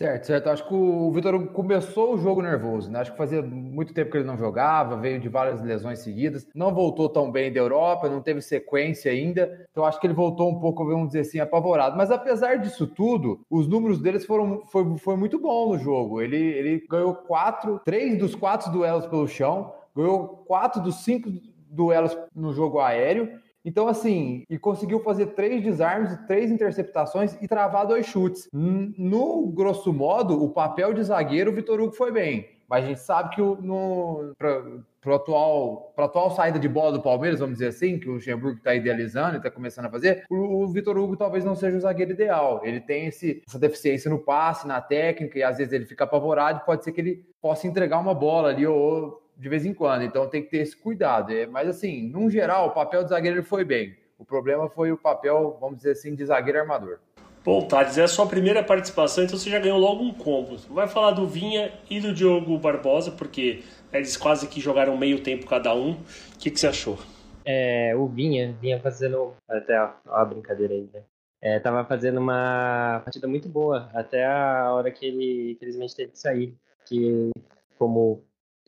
[0.00, 0.48] Certo, certo.
[0.48, 3.00] Acho que o Vitor começou o jogo nervoso, né?
[3.00, 6.72] Acho que fazia muito tempo que ele não jogava, veio de várias lesões seguidas, não
[6.72, 9.68] voltou tão bem da Europa, não teve sequência ainda.
[9.70, 11.98] Então acho que ele voltou um pouco, vamos dizer assim, apavorado.
[11.98, 16.22] Mas apesar disso tudo, os números deles foram foi, foi muito bom no jogo.
[16.22, 21.28] Ele, ele ganhou quatro, três dos quatro duelos pelo chão, ganhou quatro dos cinco
[21.68, 27.86] duelos no jogo aéreo então, assim, e conseguiu fazer três desarmes, três interceptações e travar
[27.86, 28.48] dois chutes.
[28.52, 32.48] No grosso modo, o papel de zagueiro, o Vitor Hugo foi bem.
[32.68, 37.40] Mas a gente sabe que no, para atual, a atual saída de bola do Palmeiras,
[37.40, 40.68] vamos dizer assim, que o Luxemburgo está idealizando e está começando a fazer, o, o
[40.68, 42.60] Vitor Hugo talvez não seja o zagueiro ideal.
[42.62, 46.64] Ele tem esse, essa deficiência no passe, na técnica, e às vezes ele fica apavorado.
[46.64, 50.28] Pode ser que ele possa entregar uma bola ali ou de vez em quando, então
[50.28, 51.32] tem que ter esse cuidado.
[51.32, 53.96] É, mas assim, num geral, o papel de zagueiro foi bem.
[54.18, 56.98] O problema foi o papel, vamos dizer assim, de zagueiro armador.
[57.42, 60.58] Bom, Thales, é a sua primeira participação, então você já ganhou logo um combo.
[60.68, 65.46] Vai falar do Vinha e do Diogo Barbosa, porque eles quase que jogaram meio tempo
[65.46, 65.92] cada um.
[65.92, 66.98] O que, que você achou?
[67.42, 69.32] É, o Vinha vinha fazendo.
[69.48, 71.02] Até ó, ó a brincadeira aí, né?
[71.40, 76.18] É, tava fazendo uma partida muito boa, até a hora que ele infelizmente teve que
[76.18, 76.54] sair.
[76.84, 77.30] Que,
[77.78, 78.22] como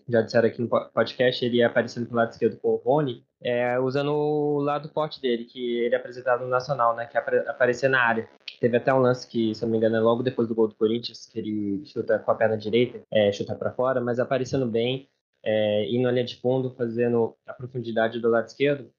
[0.08, 3.78] já disseram aqui no podcast, ele ia aparecendo pelo lado esquerdo com o Rony, é,
[3.78, 7.06] usando o lado forte dele, que ele é apresentado no Nacional, né?
[7.06, 8.28] Que é aparecer na área.
[8.60, 10.74] Teve até um lance que, se não me engano, é logo depois do gol do
[10.74, 15.08] Corinthians, que ele chuta com a perna direita, é, chuta para fora, mas aparecendo bem,
[15.44, 18.90] é, indo linha de fundo, fazendo a profundidade do lado esquerdo.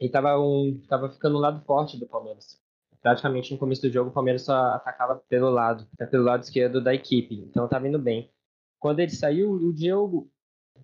[0.00, 2.60] E tava, um, tava ficando o lado forte do Palmeiras.
[3.00, 6.92] Praticamente no começo do jogo, o Palmeiras só atacava pelo lado, pelo lado esquerdo da
[6.92, 7.36] equipe.
[7.36, 8.30] Então tava indo bem.
[8.78, 10.30] Quando ele saiu, o Diego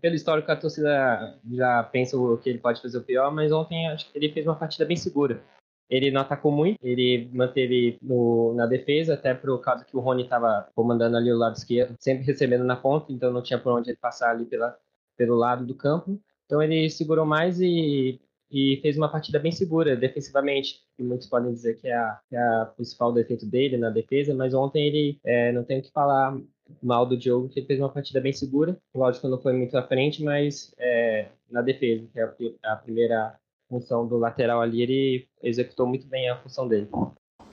[0.00, 4.10] pelo histórico, a torcida já pensa que ele pode fazer o pior, mas ontem acho
[4.10, 5.42] que ele fez uma partida bem segura.
[5.88, 10.22] Ele não atacou muito, ele manteve no, na defesa, até por causa que o Rony
[10.22, 13.90] estava comandando ali o lado esquerdo, sempre recebendo na ponta, então não tinha por onde
[13.90, 14.74] ele passar ali pela,
[15.18, 16.18] pelo lado do campo.
[16.46, 18.18] Então ele segurou mais e,
[18.50, 20.80] e fez uma partida bem segura defensivamente.
[20.98, 24.34] E muitos podem dizer que é a, que é a principal defeito dele na defesa,
[24.34, 26.38] mas ontem ele é, não tem o que falar
[26.82, 28.76] mal do Diogo, que ele fez uma partida bem segura.
[28.94, 33.34] Lógico, não foi muito à frente, mas é, na defesa, que é a, a primeira
[33.68, 36.88] função do lateral ali, ele executou muito bem a função dele.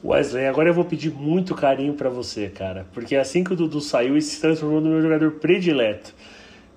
[0.03, 3.81] Wesley, agora eu vou pedir muito carinho para você, cara, porque assim que o Dudu
[3.81, 6.13] saiu, ele se transformou no meu jogador predileto.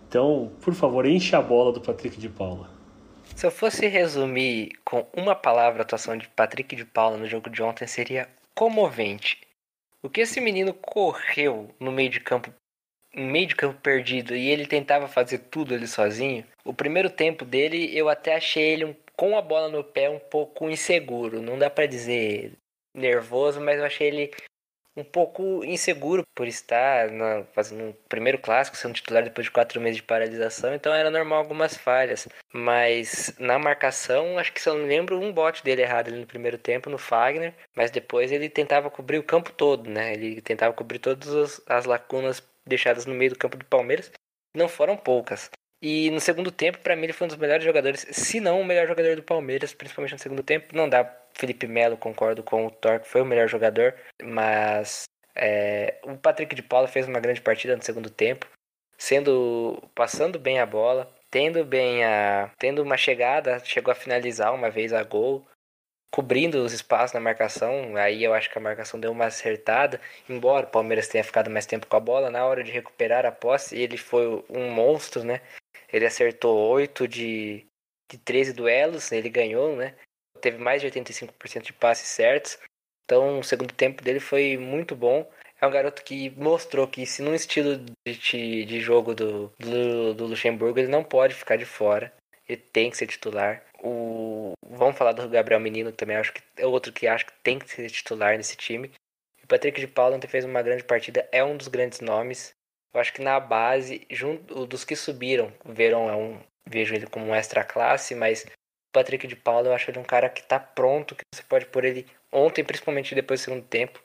[0.09, 2.69] Então, por favor, enche a bola do Patrick de Paula.
[3.35, 7.49] Se eu fosse resumir com uma palavra a atuação de Patrick de Paula no jogo
[7.49, 9.41] de ontem, seria comovente.
[10.03, 12.53] O que esse menino correu no meio de campo,
[13.15, 16.45] no meio de campo perdido, e ele tentava fazer tudo ali sozinho.
[16.65, 20.69] O primeiro tempo dele, eu até achei ele com a bola no pé um pouco
[20.69, 21.41] inseguro.
[21.41, 22.53] Não dá para dizer
[22.93, 24.31] nervoso, mas eu achei ele
[24.97, 29.81] um pouco inseguro por estar na, fazendo um primeiro clássico, sendo titular depois de quatro
[29.81, 32.29] meses de paralisação, então era normal algumas falhas.
[32.53, 36.21] Mas na marcação, acho que se eu não me lembro, um bote dele errado ali
[36.21, 40.13] no primeiro tempo, no Fagner, mas depois ele tentava cobrir o campo todo, né?
[40.13, 44.11] Ele tentava cobrir todas as, as lacunas deixadas no meio do campo do Palmeiras,
[44.55, 45.51] não foram poucas.
[45.81, 48.65] E no segundo tempo, para mim, ele foi um dos melhores jogadores, se não o
[48.65, 50.77] melhor jogador do Palmeiras, principalmente no segundo tempo.
[50.77, 51.03] Não dá
[51.35, 56.63] Felipe Melo, concordo com o Torque, foi o melhor jogador, mas é, o Patrick de
[56.63, 58.47] Paula fez uma grande partida no segundo tempo,
[58.99, 64.71] sendo passando bem a bola, tendo bem a tendo uma chegada, chegou a finalizar uma
[64.71, 65.47] vez a gol,
[66.13, 67.97] cobrindo os espaços na marcação.
[67.97, 71.67] Aí eu acho que a marcação deu uma acertada, embora o Palmeiras tenha ficado mais
[71.67, 75.41] tempo com a bola na hora de recuperar a posse, ele foi um monstro, né?
[75.93, 77.67] Ele acertou 8 de
[78.13, 79.95] de 13 duelos, ele ganhou, né?
[80.43, 82.59] Teve mais de 85% de passes certos.
[83.05, 85.29] Então, o segundo tempo dele foi muito bom.
[85.61, 90.27] É um garoto que mostrou que, se no estilo de, de jogo do, do, do
[90.27, 92.13] Luxemburgo, ele não pode ficar de fora.
[92.49, 93.63] Ele tem que ser titular.
[93.83, 97.59] O, vamos falar do Gabriel Menino também, acho que é outro que acho que tem
[97.59, 98.91] que ser titular nesse time.
[99.43, 102.53] O Patrick de Paula ontem fez uma grande partida, é um dos grandes nomes.
[102.95, 107.27] Eu acho que na base, junto dos que subiram, Verão é um, vejo ele como
[107.27, 108.47] um extra classe, mas
[108.93, 111.85] Patrick de Paula, eu acho ele um cara que tá pronto, que você pode pôr
[111.85, 114.01] ele ontem, principalmente depois do segundo tempo.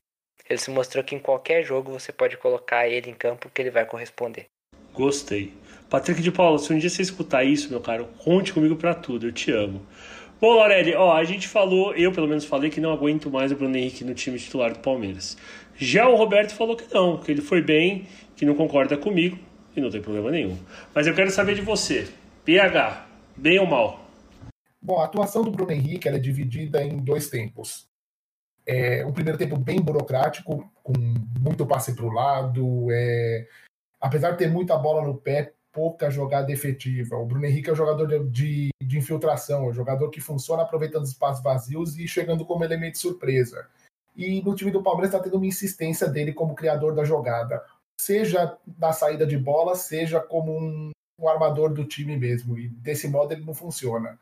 [0.50, 3.70] Ele se mostrou que em qualquer jogo você pode colocar ele em campo que ele
[3.70, 4.46] vai corresponder.
[4.94, 5.54] Gostei.
[5.90, 9.28] Patrick de Paula, se um dia você escutar isso, meu caro, conte comigo para tudo,
[9.28, 9.86] eu te amo.
[10.40, 13.56] Bom, Lorelli, ó, a gente falou, eu pelo menos falei que não aguento mais o
[13.56, 15.38] Bruno Henrique no time titular do Palmeiras.
[15.76, 19.38] Já o Roberto falou que não, que ele foi bem, que não concorda comigo
[19.76, 20.58] e não tem problema nenhum.
[20.94, 22.08] Mas eu quero saber de você.
[22.46, 24.07] PH, bem ou mal?
[24.88, 27.90] Bom, a atuação do Bruno Henrique é dividida em dois tempos.
[28.66, 30.94] É, um primeiro tempo bem burocrático, com
[31.42, 33.46] muito passe para o lado, é,
[34.00, 37.18] apesar de ter muita bola no pé, pouca jogada efetiva.
[37.18, 40.64] O Bruno Henrique é um jogador de, de, de infiltração, é um jogador que funciona
[40.64, 43.68] aproveitando os espaços vazios e chegando como elemento de surpresa.
[44.16, 47.62] E no time do Palmeiras está tendo uma insistência dele como criador da jogada,
[48.00, 52.58] seja na saída de bola, seja como um, um armador do time mesmo.
[52.58, 54.18] E desse modo ele não funciona.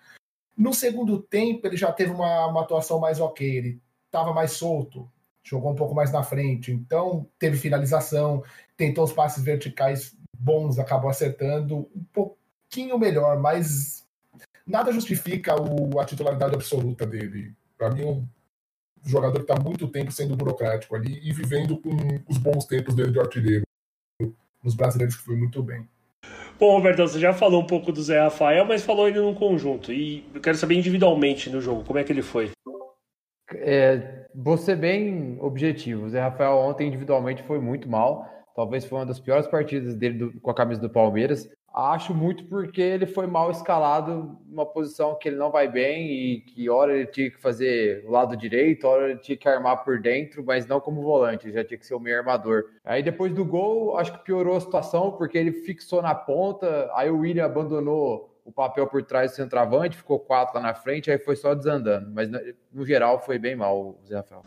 [0.57, 5.09] No segundo tempo, ele já teve uma, uma atuação mais ok, ele estava mais solto,
[5.43, 8.43] jogou um pouco mais na frente, então teve finalização,
[8.77, 14.05] tentou os passes verticais bons, acabou acertando um pouquinho melhor, mas
[14.65, 17.53] nada justifica o, a titularidade absoluta dele.
[17.77, 18.27] Para mim, um
[19.03, 21.95] jogador que está muito tempo sendo burocrático ali e vivendo com
[22.27, 23.65] os bons tempos dele de artilheiro.
[24.63, 25.87] Nos brasileiros que foi muito bem.
[26.57, 29.91] Bom, Roberto, você já falou um pouco do Zé Rafael, mas falou ele num conjunto.
[29.91, 32.51] E eu quero saber individualmente no jogo, como é que ele foi?
[33.55, 36.05] É, vou ser bem objetivo.
[36.05, 38.25] O Zé Rafael ontem individualmente foi muito mal.
[38.55, 41.45] Talvez foi uma das piores partidas dele do, com a camisa do Palmeiras.
[41.77, 46.39] Acho muito porque ele foi mal escalado numa posição que ele não vai bem e
[46.39, 49.99] que hora ele tinha que fazer o lado direito, hora ele tinha que armar por
[49.99, 52.63] dentro, mas não como volante, já tinha que ser o meio armador.
[52.81, 57.09] Aí depois do gol, acho que piorou a situação porque ele fixou na ponta, aí
[57.09, 61.17] o William abandonou o papel por trás do centroavante, ficou quatro lá na frente, aí
[61.17, 62.09] foi só desandando.
[62.09, 62.29] Mas
[62.71, 64.43] no geral foi bem mal o Zé Rafael.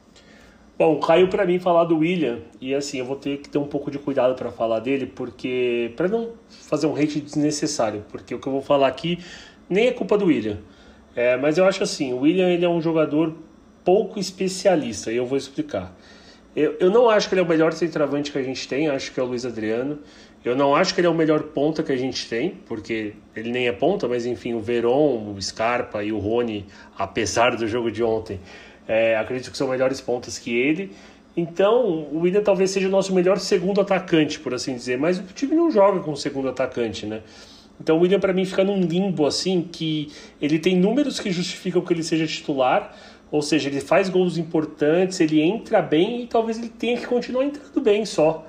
[0.78, 3.66] Bom, caiu para mim falar do William e assim eu vou ter que ter um
[3.66, 8.38] pouco de cuidado para falar dele, porque para não fazer um hate desnecessário, porque o
[8.38, 9.18] que eu vou falar aqui
[9.68, 10.58] nem é culpa do William.
[11.16, 13.34] É, mas eu acho assim, o William ele é um jogador
[13.84, 15.92] pouco especialista e eu vou explicar.
[16.54, 19.12] Eu, eu não acho que ele é o melhor centroavante que a gente tem, acho
[19.12, 19.98] que é o Luiz Adriano.
[20.44, 23.50] Eu não acho que ele é o melhor ponta que a gente tem, porque ele
[23.50, 27.90] nem é ponta, mas enfim, o Veron, o Scarpa e o Rony, apesar do jogo
[27.90, 28.38] de ontem,
[28.88, 30.92] é, acredito que são melhores pontas que ele.
[31.36, 35.22] Então, o William talvez seja o nosso melhor segundo atacante, por assim dizer, mas o
[35.22, 37.20] time não joga com segundo atacante, né?
[37.80, 41.80] Então, o William, para mim, fica num limbo assim que ele tem números que justificam
[41.82, 42.92] que ele seja titular,
[43.30, 47.44] ou seja, ele faz gols importantes, ele entra bem e talvez ele tenha que continuar
[47.44, 48.44] entrando bem só.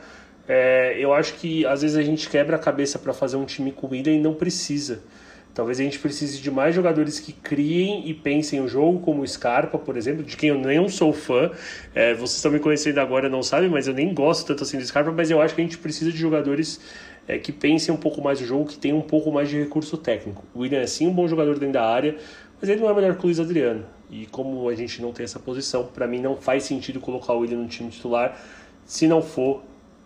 [0.47, 3.71] É, eu acho que às vezes a gente quebra a cabeça para fazer um time
[3.71, 5.03] com William e não precisa.
[5.53, 9.27] Talvez a gente precise de mais jogadores que criem e pensem o jogo, como o
[9.27, 11.51] Scarpa, por exemplo, de quem eu nem sou fã.
[11.93, 14.85] É, vocês estão me conhecendo agora, não sabem, mas eu nem gosto tanto assim do
[14.85, 16.79] Scarpa, mas eu acho que a gente precisa de jogadores
[17.27, 19.97] é, que pensem um pouco mais o jogo, que tenham um pouco mais de recurso
[19.97, 20.43] técnico.
[20.53, 22.15] O William é sim um bom jogador dentro da área,
[22.61, 23.85] mas ele não é melhor que o Luiz Adriano.
[24.09, 27.39] E como a gente não tem essa posição, para mim não faz sentido colocar o
[27.39, 28.39] William no time titular
[28.85, 29.61] se não for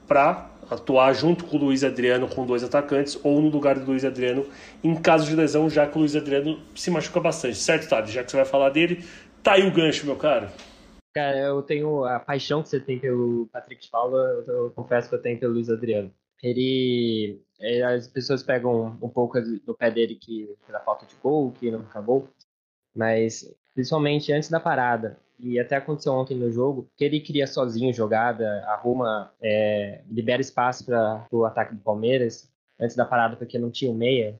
[0.08, 4.04] para atuar junto com o Luiz Adriano com dois atacantes ou no lugar do Luiz
[4.04, 4.46] Adriano
[4.84, 8.12] em caso de lesão, já que o Luiz Adriano se machuca bastante, certo, Tade?
[8.12, 9.04] Já que você vai falar dele,
[9.42, 10.48] tá aí o gancho, meu caro.
[11.14, 15.10] Cara, eu tenho a paixão que você tem pelo Patrick de Paula, eu, eu confesso
[15.10, 16.12] que eu tenho pelo Luiz Adriano.
[16.42, 21.52] Ele, é, as pessoas pegam um pouco do pé dele que pela falta de gol,
[21.52, 22.28] que não acabou,
[22.96, 27.94] mas principalmente antes da parada, e até aconteceu ontem no jogo, que ele cria sozinho
[27.94, 33.70] jogada, arruma, é, libera espaço para o ataque do Palmeiras, antes da parada, porque não
[33.70, 34.40] tinha o meia,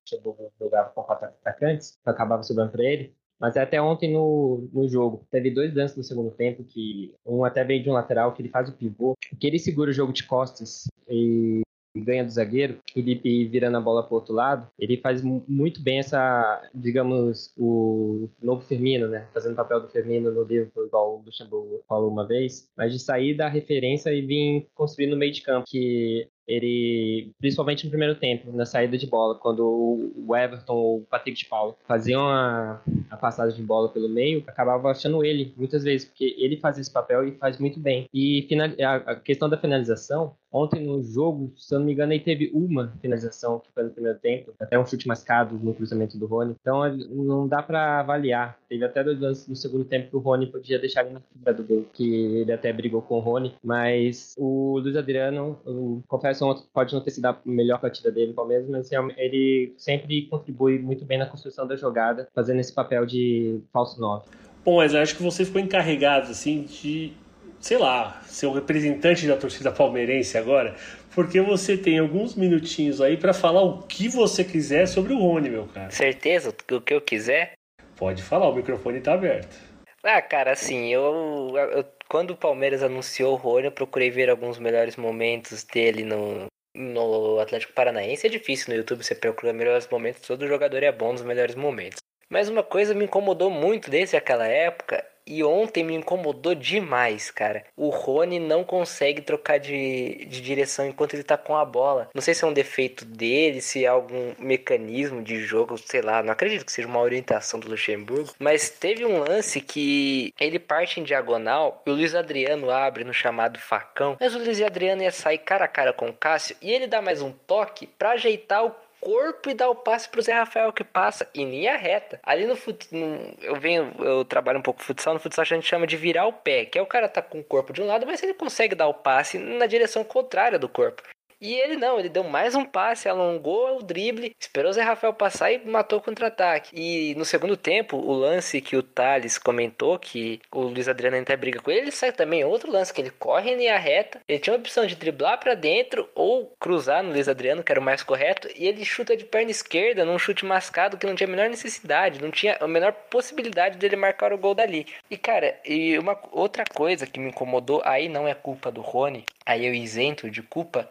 [0.60, 3.14] jogava com quatro atacantes, acabava sobrando para ele.
[3.40, 7.64] Mas até ontem no, no jogo, teve dois lances no segundo tempo, que um até
[7.64, 10.24] veio de um lateral, que ele faz o pivô, que ele segura o jogo de
[10.24, 11.62] costas e
[11.96, 16.00] ganha do zagueiro, Felipe virando a bola para o outro lado, ele faz muito bem
[16.00, 19.28] essa, digamos, o novo Firmino, né?
[19.34, 23.00] Fazendo o papel do Firmino no Liverpool, igual o Luxemburgo falou uma vez, mas de
[23.00, 28.16] sair da referência e vir construir no meio de campo, que ele, principalmente no primeiro
[28.16, 32.82] tempo, na saída de bola, quando o Everton ou o Patrick de Paulo faziam a,
[33.10, 36.92] a, passagem de bola pelo meio, acabava achando ele muitas vezes, porque ele faz esse
[36.92, 38.08] papel e faz muito bem.
[38.14, 38.48] E
[38.82, 42.52] a, a questão da finalização, ontem no jogo, se eu não me engano, ele teve
[42.54, 46.56] uma finalização que foi no primeiro tempo, até um chute mascado no cruzamento do Rony.
[46.60, 48.58] Então não dá para avaliar.
[48.68, 51.64] Teve até dois lances no segundo tempo que o Rony podia deixar na fibra do
[51.64, 55.60] gol, que ele até brigou com o Rony, mas o Luiz Adriano,
[56.08, 60.24] confesso Alisson pode não ter sido a melhor partida dele no Palmeiras, mas ele sempre
[60.24, 64.26] contribui muito bem na construção da jogada, fazendo esse papel de falso 9.
[64.66, 67.14] Bom, mas eu acho que você ficou encarregado, assim, de,
[67.60, 70.76] sei lá, ser o representante da torcida palmeirense agora,
[71.14, 75.50] porque você tem alguns minutinhos aí para falar o que você quiser sobre o Rony,
[75.50, 75.92] meu cara.
[75.92, 76.50] Certeza?
[76.72, 77.54] O que eu quiser?
[77.96, 79.56] Pode falar, o microfone tá aberto.
[80.04, 84.60] Ah, cara, assim, eu, eu quando o Palmeiras anunciou o Rony, eu procurei ver alguns
[84.60, 86.46] melhores momentos dele no,
[86.76, 88.28] no Atlético Paranaense.
[88.28, 91.98] É difícil no YouTube você procurar melhores momentos, todo jogador é bom nos melhores momentos.
[92.30, 97.64] Mas uma coisa me incomodou muito desde aquela época e ontem me incomodou demais, cara.
[97.76, 102.10] O Rony não consegue trocar de, de direção enquanto ele tá com a bola.
[102.14, 106.22] Não sei se é um defeito dele, se é algum mecanismo de jogo, sei lá.
[106.22, 108.34] Não acredito que seja uma orientação do Luxemburgo.
[108.40, 113.14] Mas teve um lance que ele parte em diagonal e o Luiz Adriano abre no
[113.14, 114.18] chamado facão.
[114.20, 117.02] Mas o Luiz Adriano ia sair cara a cara com o Cássio e ele dá
[117.02, 120.84] mais um toque para ajeitar o corpo e dá o passe pro Zé Rafael que
[120.84, 122.20] passa em linha reta.
[122.24, 122.88] Ali no, fut...
[122.92, 126.26] no eu venho, eu trabalho um pouco futsal, no futsal a gente chama de virar
[126.26, 128.34] o pé, que é o cara tá com o corpo de um lado, mas ele
[128.34, 131.04] consegue dar o passe na direção contrária do corpo.
[131.44, 135.14] E ele não, ele deu mais um passe, alongou o drible, esperou o Zé Rafael
[135.14, 136.70] passar e matou o contra-ataque.
[136.74, 141.36] E no segundo tempo, o lance que o Thales comentou, que o Luiz Adriano até
[141.36, 144.40] briga com ele, ele sai também outro lance, que ele corre em linha reta, ele
[144.40, 147.84] tinha a opção de driblar para dentro ou cruzar no Luiz Adriano, que era o
[147.84, 151.32] mais correto, e ele chuta de perna esquerda num chute mascado que não tinha a
[151.32, 154.88] menor necessidade, não tinha a menor possibilidade dele marcar o gol dali.
[155.12, 159.26] E cara, e uma outra coisa que me incomodou, aí não é culpa do Rony,
[159.46, 160.90] aí eu isento de culpa,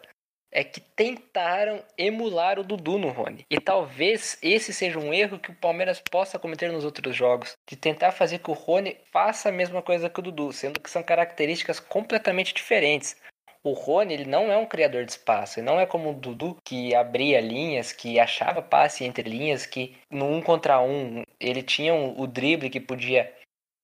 [0.52, 3.46] é que tentaram emular o Dudu no Rony.
[3.50, 7.74] E talvez esse seja um erro que o Palmeiras possa cometer nos outros jogos, de
[7.74, 11.02] tentar fazer que o Rony faça a mesma coisa que o Dudu, sendo que são
[11.02, 13.16] características completamente diferentes.
[13.64, 15.60] O Rony, ele não é um criador de espaço.
[15.60, 19.96] Ele não é como o Dudu, que abria linhas, que achava passe entre linhas, que
[20.10, 23.32] no um contra um ele tinha o drible que podia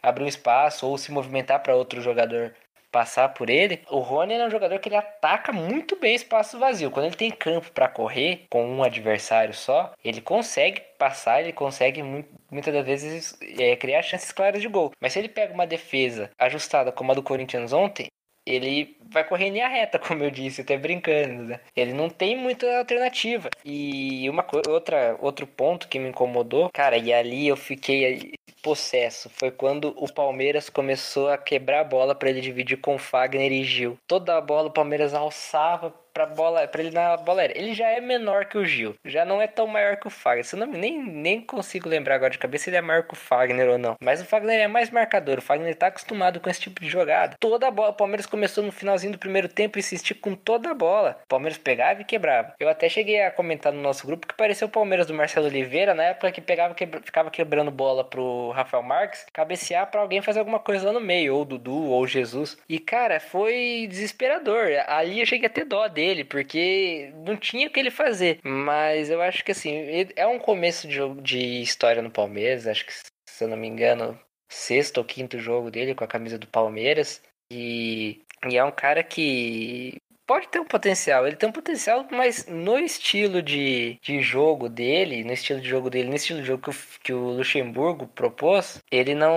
[0.02, 2.54] abrir um espaço ou se movimentar para outro jogador
[2.90, 3.80] passar por ele.
[3.90, 6.90] O Rony é um jogador que ele ataca muito bem espaço vazio.
[6.90, 12.02] Quando ele tem campo para correr com um adversário só, ele consegue passar, ele consegue
[12.50, 14.92] muitas das vezes é, criar chances claras de gol.
[15.00, 18.08] Mas se ele pega uma defesa ajustada como a do Corinthians ontem,
[18.48, 21.60] ele vai correr em linha reta, como eu disse, até brincando, né?
[21.76, 23.50] Ele não tem muita alternativa.
[23.64, 28.32] E uma outra outro ponto que me incomodou, cara, e ali eu fiquei
[28.62, 33.52] possesso, foi quando o Palmeiras começou a quebrar a bola para ele dividir com Fagner
[33.52, 33.98] e Gil.
[34.06, 37.58] Toda a bola o Palmeiras alçava pra bola, para ele na bola aérea.
[37.58, 40.44] Ele já é menor que o Gil, já não é tão maior que o Fagner.
[40.44, 43.16] Se não, nem, nem consigo lembrar agora de cabeça se ele é maior que o
[43.16, 43.96] Fagner ou não.
[44.00, 47.36] Mas o Fagner é mais marcador, o Fagner tá acostumado com esse tipo de jogada.
[47.38, 50.70] Toda a bola, o Palmeiras começou no finalzinho do primeiro tempo e insistir com toda
[50.70, 51.18] a bola.
[51.24, 52.54] O Palmeiras pegava e quebrava.
[52.58, 55.94] Eu até cheguei a comentar no nosso grupo que pareceu o Palmeiras do Marcelo Oliveira
[55.94, 60.40] na época que pegava quebra, ficava quebrando bola pro Rafael Marques, cabecear para alguém fazer
[60.40, 62.58] alguma coisa lá no meio, ou Dudu ou Jesus.
[62.68, 64.68] E cara, foi desesperador.
[64.86, 68.40] Ali eu cheguei a ter dó dele dele, porque não tinha o que ele fazer.
[68.42, 69.72] Mas eu acho que assim,
[70.16, 74.18] é um começo de, de história no Palmeiras, acho que, se eu não me engano,
[74.48, 77.22] sexto ou quinto jogo dele com a camisa do Palmeiras.
[77.50, 79.96] E, e é um cara que
[80.26, 81.26] pode ter um potencial.
[81.26, 85.88] Ele tem um potencial, mas no estilo de, de jogo dele, no estilo de jogo
[85.88, 89.34] dele, no estilo de jogo que o, que o Luxemburgo propôs, ele não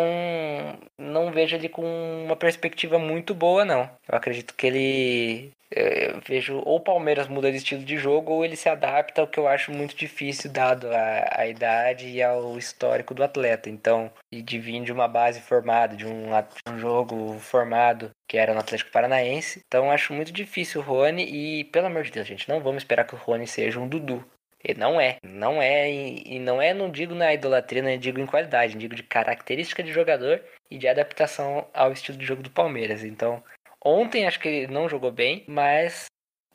[0.98, 1.84] não vejo ele com
[2.26, 3.90] uma perspectiva muito boa, não.
[4.08, 8.44] Eu acredito que ele eu vejo ou o Palmeiras muda de estilo de jogo ou
[8.44, 12.58] ele se adapta, o que eu acho muito difícil dado a, a idade e ao
[12.58, 13.70] histórico do atleta.
[13.70, 16.30] Então, e de vir de uma base formada, de um,
[16.70, 19.62] um jogo formado que era no Atlético Paranaense.
[19.66, 23.06] Então, acho muito difícil o Rony e, pelo amor de Deus, gente, não vamos esperar
[23.06, 24.26] que o Rony seja um Dudu.
[24.64, 28.28] Ele não é, não é, e não é, não digo na idolatria, não digo em
[28.28, 33.04] qualidade, digo de característica de jogador e de adaptação ao estilo de jogo do Palmeiras.
[33.04, 33.44] Então,
[33.84, 36.06] Ontem acho que ele não jogou bem, mas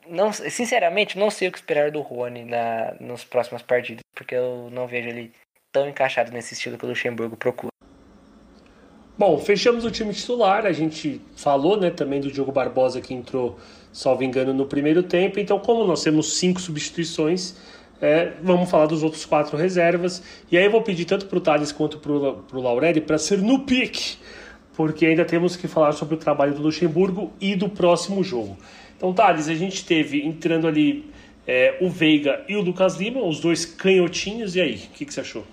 [0.07, 4.69] não, sinceramente não sei o que esperar do Rony na, nos próximas partidas, porque eu
[4.71, 5.31] não vejo ele
[5.71, 7.71] tão encaixado nesse estilo que o Luxemburgo procura.
[9.17, 10.65] Bom, fechamos o time titular.
[10.65, 13.59] A gente falou né, também do Diogo Barbosa que entrou,
[13.91, 15.39] salvo engano, no primeiro tempo.
[15.39, 17.55] Então, como nós temos cinco substituições,
[17.99, 20.21] é, vamos falar dos outros quatro reservas.
[20.51, 23.39] E aí eu vou pedir tanto para o Thales quanto para o Laureli para ser
[23.39, 24.17] no pique
[24.77, 28.55] porque ainda temos que falar sobre o trabalho do Luxemburgo e do próximo jogo.
[28.95, 31.11] Então, Thales, a gente teve entrando ali
[31.47, 35.13] é, o Veiga e o Lucas Lima, os dois canhotinhos, e aí, o que, que
[35.13, 35.43] você achou?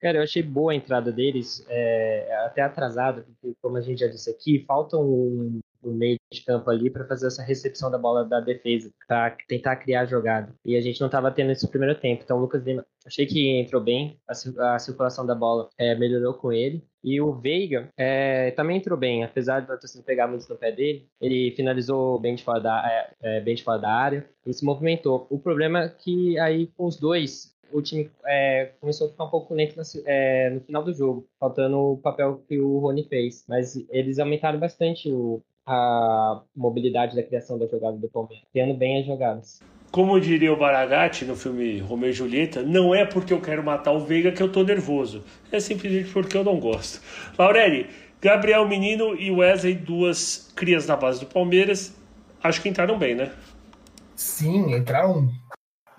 [0.00, 4.06] Cara, eu achei boa a entrada deles, é, até atrasada, porque, como a gente já
[4.06, 4.96] disse aqui, falta
[5.82, 9.76] no meio de campo ali para fazer essa recepção da bola da defesa, para tentar
[9.76, 10.54] criar a jogada.
[10.64, 12.22] E a gente não estava tendo esse primeiro tempo.
[12.24, 16.34] Então o Lucas Lima, achei que entrou bem, a, a circulação da bola é, melhorou
[16.34, 16.84] com ele.
[17.04, 21.08] E o Veiga é, também entrou bem, apesar de torcida pegar muito no pé dele,
[21.20, 24.64] ele finalizou bem de fora da, é, é, bem de fora da área e se
[24.64, 25.26] movimentou.
[25.28, 29.30] O problema é que aí com os dois o time é, começou a ficar um
[29.30, 33.44] pouco lento no, é, no, final do jogo, faltando o papel que o Rony fez.
[33.48, 39.00] Mas eles aumentaram bastante o, a mobilidade da criação da jogada do Palmeiras, criando bem
[39.00, 39.60] as jogadas.
[39.90, 43.92] Como diria o Baragatti no filme Romeu e Julieta, não é porque eu quero matar
[43.92, 45.22] o Veiga que eu tô nervoso.
[45.50, 47.00] É simplesmente porque eu não gosto.
[47.38, 47.88] Laureli,
[48.20, 51.94] Gabriel Menino e Wesley, duas crias na base do Palmeiras,
[52.42, 53.32] acho que entraram bem, né?
[54.16, 55.28] Sim, entraram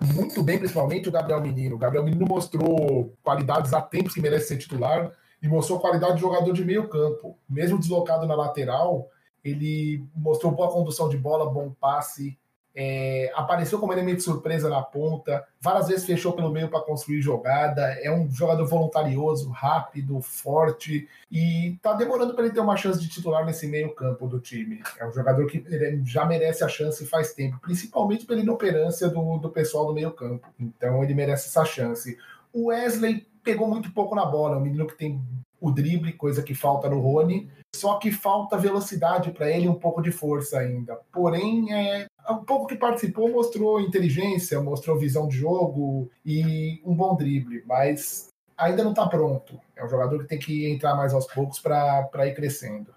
[0.00, 1.76] muito bem, principalmente o Gabriel Menino.
[1.76, 5.12] O Gabriel Menino mostrou qualidades há tempos que merece ser titular
[5.42, 7.38] e mostrou qualidade de jogador de meio campo.
[7.48, 9.08] Mesmo deslocado na lateral,
[9.44, 12.38] ele mostrou boa condução de bola, bom passe,
[12.76, 17.22] é, apareceu como elemento de surpresa na ponta, várias vezes fechou pelo meio para construir
[17.22, 17.82] jogada.
[18.02, 23.08] É um jogador voluntarioso, rápido, forte e tá demorando para ele ter uma chance de
[23.08, 24.82] titular nesse meio-campo do time.
[24.98, 25.64] É um jogador que
[26.04, 30.48] já merece a chance faz tempo, principalmente pela inoperância do, do pessoal do meio-campo.
[30.58, 32.18] Então ele merece essa chance.
[32.52, 35.22] O Wesley pegou muito pouco na bola, é um menino que tem
[35.64, 40.02] o drible, coisa que falta no Rony, só que falta velocidade para ele um pouco
[40.02, 41.00] de força ainda.
[41.10, 47.16] Porém, é, um pouco que participou mostrou inteligência, mostrou visão de jogo e um bom
[47.16, 49.58] drible, mas ainda não está pronto.
[49.74, 52.92] É um jogador que tem que entrar mais aos poucos para ir crescendo.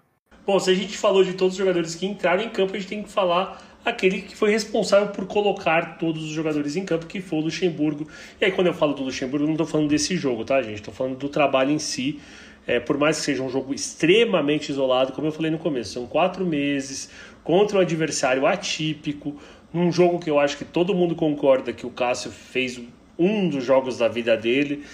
[0.46, 2.88] Bom, se a gente falou de todos os jogadores que entraram em campo, a gente
[2.88, 7.20] tem que falar aquele que foi responsável por colocar todos os jogadores em campo, que
[7.20, 8.06] foi o Luxemburgo.
[8.40, 10.76] E aí, quando eu falo do Luxemburgo, não estou falando desse jogo, tá, gente?
[10.76, 12.20] Estou falando do trabalho em si
[12.68, 16.06] é, por mais que seja um jogo extremamente isolado, como eu falei no começo, são
[16.06, 17.10] quatro meses
[17.42, 19.34] contra um adversário atípico,
[19.72, 22.78] num jogo que eu acho que todo mundo concorda que o Cássio fez
[23.18, 24.84] um dos jogos da vida dele.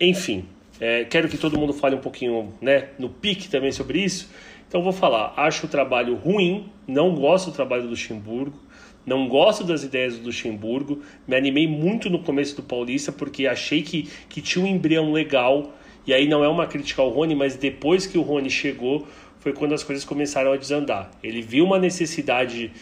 [0.00, 0.44] Enfim,
[0.80, 4.28] é, quero que todo mundo fale um pouquinho né, no pique também sobre isso.
[4.66, 8.58] Então vou falar, acho o trabalho ruim, não gosto do trabalho do Luxemburgo,
[9.06, 13.82] não gosto das ideias do Luxemburgo, me animei muito no começo do Paulista porque achei
[13.82, 15.72] que, que tinha um embrião legal,
[16.06, 19.06] e aí não é uma crítica ao Rony, mas depois que o Rony chegou
[19.38, 21.10] foi quando as coisas começaram a desandar.
[21.22, 22.72] Ele viu uma necessidade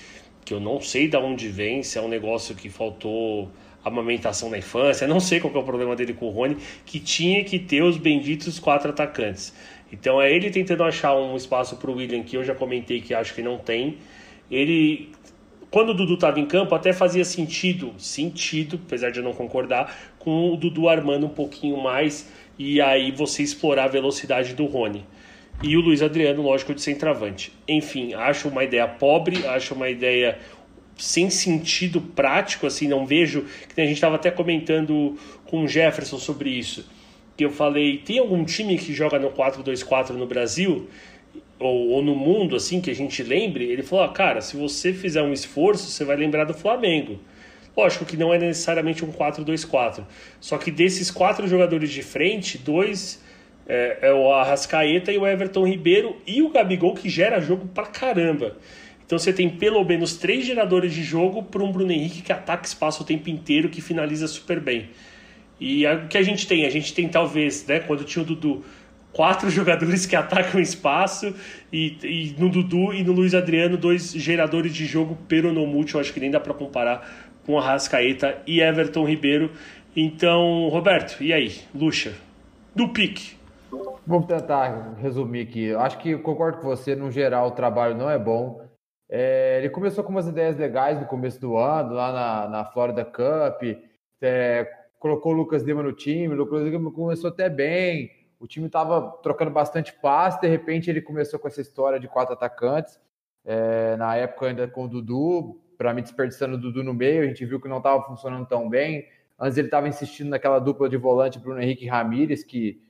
[0.44, 3.50] que eu não sei de onde vem, se é um negócio que faltou
[3.84, 7.44] amamentação na infância, não sei qual é o problema dele com o Rony, que tinha
[7.44, 9.54] que ter os benditos quatro atacantes.
[9.92, 13.14] Então é ele tentando achar um espaço para o William, que eu já comentei que
[13.14, 13.98] acho que não tem.
[14.50, 15.10] Ele,
[15.70, 19.94] quando o Dudu estava em campo, até fazia sentido, sentido, apesar de eu não concordar,
[20.18, 25.06] com o Dudu armando um pouquinho mais e aí você explorar a velocidade do Rony.
[25.62, 27.52] E o Luiz Adriano, lógico, de centroavante.
[27.66, 30.38] Enfim, acho uma ideia pobre, acho uma ideia
[30.96, 33.44] sem sentido prático, assim, não vejo.
[33.74, 36.86] Que a gente estava até comentando com o Jefferson sobre isso.
[37.36, 40.88] Que eu falei, tem algum time que joga no 4-2-4 no Brasil?
[41.58, 43.64] Ou, ou, no mundo, assim, que a gente lembre?
[43.64, 47.18] Ele falou, ah, cara, se você fizer um esforço, você vai lembrar do Flamengo.
[47.78, 50.04] Lógico que não é necessariamente um 4-2-4.
[50.40, 53.22] Só que desses quatro jogadores de frente, dois
[53.68, 57.86] é, é, o Arrascaeta e o Everton Ribeiro e o Gabigol, que gera jogo pra
[57.86, 58.56] caramba.
[59.06, 62.66] Então você tem pelo menos três geradores de jogo para um Bruno Henrique que ataca
[62.66, 64.90] espaço o tempo inteiro, que finaliza super bem.
[65.60, 66.66] E o que a gente tem?
[66.66, 68.64] A gente tem talvez, né, quando tinha o Dudu,
[69.12, 71.32] quatro jogadores que atacam espaço
[71.72, 76.18] e, e no Dudu e no Luiz Adriano, dois geradores de jogo peronomútil, acho que
[76.18, 79.50] nem dá para comparar com a Rascaeta e Everton Ribeiro.
[79.96, 81.62] Então, Roberto, e aí?
[81.74, 82.12] Luxa,
[82.76, 83.38] do pique.
[84.06, 85.74] Vamos tentar resumir aqui.
[85.74, 88.60] Acho que concordo com você, no geral o trabalho não é bom.
[89.08, 93.02] É, ele começou com umas ideias legais no começo do ano, lá na, na Florida
[93.02, 93.62] Cup,
[94.20, 98.66] é, colocou o Lucas Lima no time, o Lucas Lima começou até bem, o time
[98.66, 103.00] estava trocando bastante passe, de repente ele começou com essa história de quatro atacantes,
[103.42, 107.26] é, na época ainda com o Dudu, para mim desperdiçando o Dudu no meio, a
[107.26, 109.08] gente viu que não estava funcionando tão bem,
[109.38, 112.82] antes ele estava insistindo naquela dupla de volante Bruno Henrique e Ramírez, que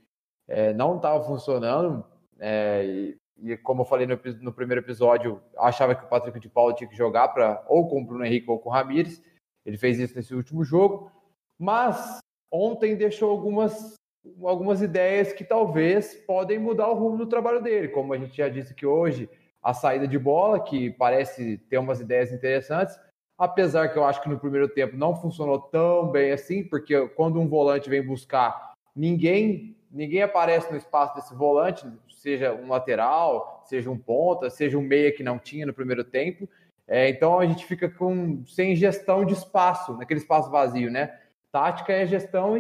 [0.49, 2.05] é, não estava funcionando,
[2.41, 6.75] é, e como eu falei no, no, primeiro episódio, achava que o Patrick de Paulo
[6.75, 9.23] tinha que jogar para ou com o Bruno Henrique ou com o Ramires.
[9.65, 11.13] Ele fez isso nesse último jogo,
[11.59, 12.19] mas
[12.51, 13.97] ontem deixou algumas
[14.43, 18.49] algumas ideias que talvez podem mudar o rumo do trabalho dele, como a gente já
[18.49, 19.29] disse que hoje
[19.63, 22.99] a saída de bola, que parece ter umas ideias interessantes,
[23.37, 27.41] apesar que eu acho que no primeiro tempo não funcionou tão bem assim, porque quando
[27.41, 33.91] um volante vem buscar, ninguém ninguém aparece no espaço desse volante, seja um lateral, seja
[33.91, 36.49] um ponta, seja um meia que não tinha no primeiro tempo.
[36.87, 41.19] É, então a gente fica com sem gestão de espaço, naquele espaço vazio, né?
[41.53, 42.59] Tática é gestão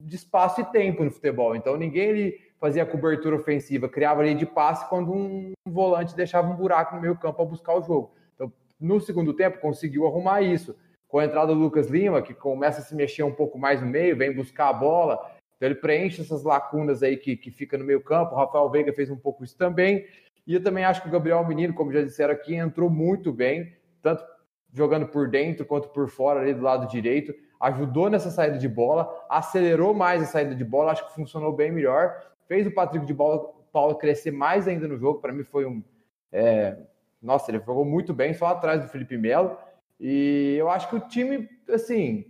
[0.00, 1.54] de espaço e tempo no futebol.
[1.54, 6.54] Então ninguém ele fazia cobertura ofensiva, criava ali de passe quando um volante deixava um
[6.54, 8.14] buraco no meio campo para buscar o jogo.
[8.36, 10.76] Então, no segundo tempo conseguiu arrumar isso.
[11.08, 13.88] Com a entrada do Lucas Lima, que começa a se mexer um pouco mais no
[13.88, 15.18] meio, vem buscar a bola,
[15.56, 18.36] então ele preenche essas lacunas aí que, que fica no meio campo.
[18.36, 20.06] O Rafael Veiga fez um pouco isso também.
[20.46, 23.76] E eu também acho que o Gabriel Menino, como já disseram aqui, entrou muito bem,
[24.00, 24.24] tanto
[24.72, 27.34] jogando por dentro quanto por fora ali do lado direito.
[27.60, 31.72] Ajudou nessa saída de bola, acelerou mais a saída de bola, acho que funcionou bem
[31.72, 32.31] melhor.
[32.52, 35.22] Fez o Patrick de Paulo crescer mais ainda no jogo.
[35.22, 35.82] Para mim foi um.
[36.30, 36.76] É...
[37.22, 39.56] Nossa, ele jogou muito bem, só atrás do Felipe Melo.
[39.98, 42.26] E eu acho que o time, assim,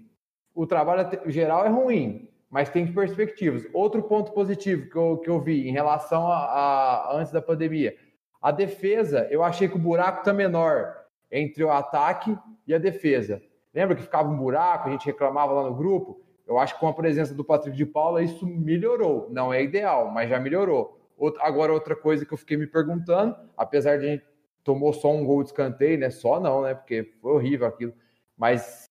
[0.54, 3.66] o trabalho geral é ruim, mas tem perspectivas.
[3.72, 7.96] Outro ponto positivo que eu, que eu vi em relação a, a, antes da pandemia,
[8.40, 10.94] a defesa, eu achei que o buraco está menor
[11.32, 13.42] entre o ataque e a defesa.
[13.74, 16.20] Lembra que ficava um buraco, a gente reclamava lá no grupo?
[16.46, 19.28] Eu acho que com a presença do Patrick de Paula isso melhorou.
[19.30, 20.98] Não é ideal, mas já melhorou.
[21.16, 24.24] Outra, agora, outra coisa que eu fiquei me perguntando, apesar de a gente
[24.64, 26.10] tomou só um gol de escanteio, né?
[26.10, 26.74] Só não, né?
[26.74, 27.94] Porque foi horrível aquilo.
[28.36, 28.90] Mas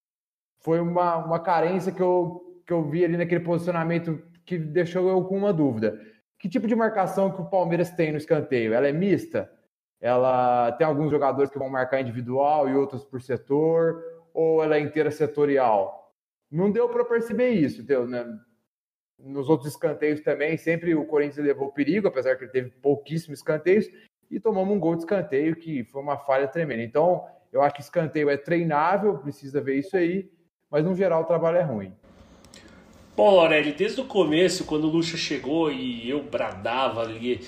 [0.59, 5.23] foi uma, uma carência que eu, que eu vi ali naquele posicionamento que deixou eu
[5.25, 5.99] com uma dúvida.
[6.39, 8.73] Que tipo de marcação que o Palmeiras tem no escanteio?
[8.73, 9.51] Ela é mista?
[9.99, 14.03] Ela tem alguns jogadores que vão marcar individual e outros por setor?
[14.33, 16.00] Ou ela é inteira setorial?
[16.51, 18.05] Não deu para perceber isso, entendeu?
[18.05, 18.25] Né?
[19.17, 23.87] Nos outros escanteios também, sempre o Corinthians levou perigo, apesar que ele teve pouquíssimos escanteios,
[24.29, 26.83] e tomamos um gol de escanteio que foi uma falha tremenda.
[26.83, 30.29] Então, eu acho que escanteio é treinável, precisa ver isso aí,
[30.69, 31.93] mas no geral o trabalho é ruim.
[33.15, 37.41] Bom, Aurélio, desde o começo, quando o Lucha chegou e eu bradava ali,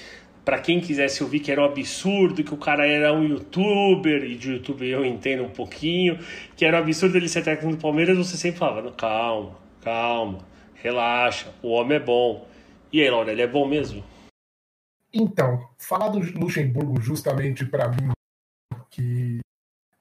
[0.44, 4.36] para quem quisesse ouvir que era um absurdo, que o cara era um youtuber, e
[4.36, 6.20] de youtuber eu entendo um pouquinho,
[6.56, 10.40] que era um absurdo ele ser técnico do Palmeiras, você sempre falava, calma, calma,
[10.76, 12.48] relaxa, o homem é bom.
[12.92, 14.04] E aí, Laura, ele é bom mesmo?
[15.14, 18.12] Então, falar do Luxemburgo justamente para mim,
[18.90, 19.40] que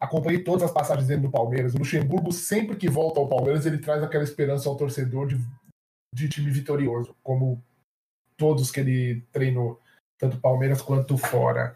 [0.01, 3.79] acompanhei todas as passagens dele no Palmeiras, o Luxemburgo sempre que volta ao Palmeiras ele
[3.79, 5.39] traz aquela esperança ao torcedor de,
[6.13, 7.63] de time vitorioso, como
[8.37, 9.82] todos que ele treinou,
[10.23, 11.75] tanto Palmeiras quanto fora.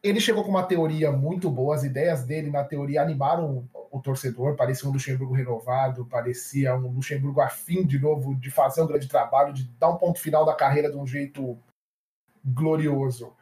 [0.00, 4.54] Ele chegou com uma teoria muito boa, as ideias dele na teoria animaram o torcedor,
[4.54, 9.52] parecia um Luxemburgo renovado, parecia um Luxemburgo afim de novo de fazer um grande trabalho,
[9.52, 11.58] de dar um ponto final da carreira de um jeito
[12.44, 13.36] glorioso.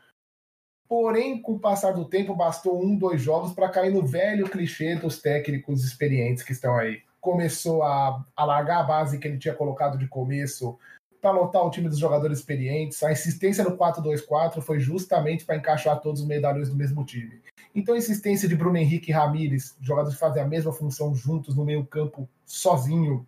[0.89, 4.95] Porém, com o passar do tempo, bastou um, dois jogos para cair no velho clichê
[4.95, 7.03] dos técnicos experientes que estão aí.
[7.21, 10.79] Começou a, a largar a base que ele tinha colocado de começo
[11.27, 13.03] para lotar o time dos jogadores experientes.
[13.03, 17.43] A insistência no 4-2-4 foi justamente para encaixar todos os medalhões do mesmo time.
[17.75, 21.57] Então, a insistência de Bruno Henrique e Ramires, jogadores que fazem a mesma função juntos
[21.57, 23.27] no meio-campo, sozinho,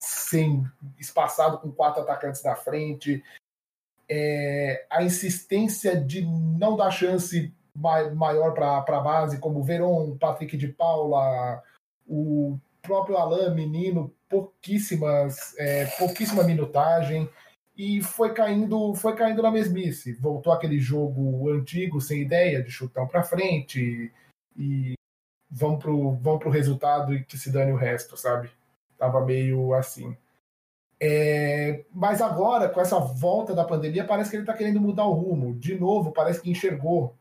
[0.00, 0.64] sem
[0.96, 3.20] espaçado com quatro atacantes na frente,
[4.08, 10.68] é, a insistência de não dar chance maior para a base, como Veron, Patrick de
[10.68, 11.60] Paula,
[12.06, 17.28] o próprio Alain, menino, pouquíssimas, é, pouquíssima minutagem
[17.76, 20.12] e foi caindo, foi caindo na mesmice.
[20.14, 24.12] Voltou aquele jogo antigo, sem ideia, de chutão para frente
[24.56, 24.94] e
[25.50, 28.50] vão pro, vão pro resultado e que se dane o resto, sabe?
[28.98, 30.16] Tava meio assim.
[31.00, 35.12] É, mas agora, com essa volta da pandemia, parece que ele está querendo mudar o
[35.12, 35.54] rumo.
[35.54, 37.16] De novo, parece que enxergou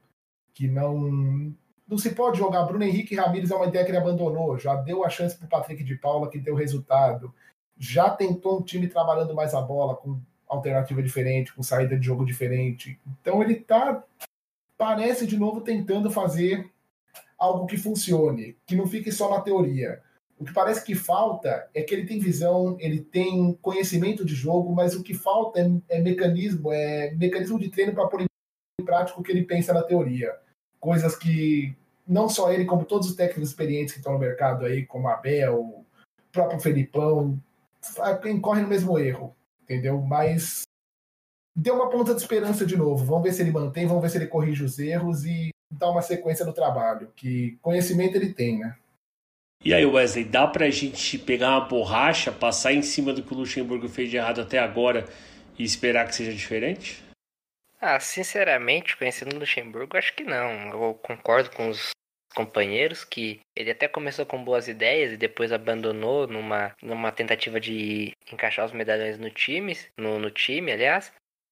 [0.54, 1.54] que não
[1.88, 2.64] não se pode jogar.
[2.64, 4.58] Bruno Henrique Ramires é uma ideia que ele abandonou.
[4.58, 7.34] Já deu a chance para o Patrick de Paula, que deu resultado.
[7.78, 12.26] Já tentou um time trabalhando mais a bola, com alternativa diferente, com saída de jogo
[12.26, 13.00] diferente.
[13.06, 14.04] Então ele está,
[14.78, 16.70] parece de novo, tentando fazer
[17.38, 20.02] algo que funcione, que não fique só na teoria.
[20.40, 24.74] O que parece que falta é que ele tem visão, ele tem conhecimento de jogo,
[24.74, 29.20] mas o que falta é, é mecanismo, é mecanismo de treino para pôr em prática
[29.20, 30.34] o que ele pensa na teoria.
[30.84, 31.74] Coisas que
[32.06, 35.62] não só ele, como todos os técnicos experientes que estão no mercado aí, como Abel,
[35.62, 35.86] o
[36.30, 37.40] próprio Felipão,
[38.26, 40.02] incorrem no mesmo erro, entendeu?
[40.02, 40.64] Mas
[41.56, 43.06] deu uma ponta de esperança de novo.
[43.06, 46.02] Vamos ver se ele mantém, vamos ver se ele corrige os erros e dá uma
[46.02, 48.76] sequência no trabalho, que conhecimento ele tem, né?
[49.64, 53.38] E aí, Wesley, dá pra gente pegar uma borracha, passar em cima do que o
[53.38, 55.06] Luxemburgo fez de errado até agora
[55.58, 57.02] e esperar que seja diferente?
[57.86, 60.70] Ah, sinceramente, conhecendo o Luxemburgo, acho que não.
[60.70, 61.90] Eu concordo com os
[62.34, 68.14] companheiros que ele até começou com boas ideias e depois abandonou numa, numa tentativa de
[68.32, 71.12] encaixar os medalhões no time, no, no time, aliás.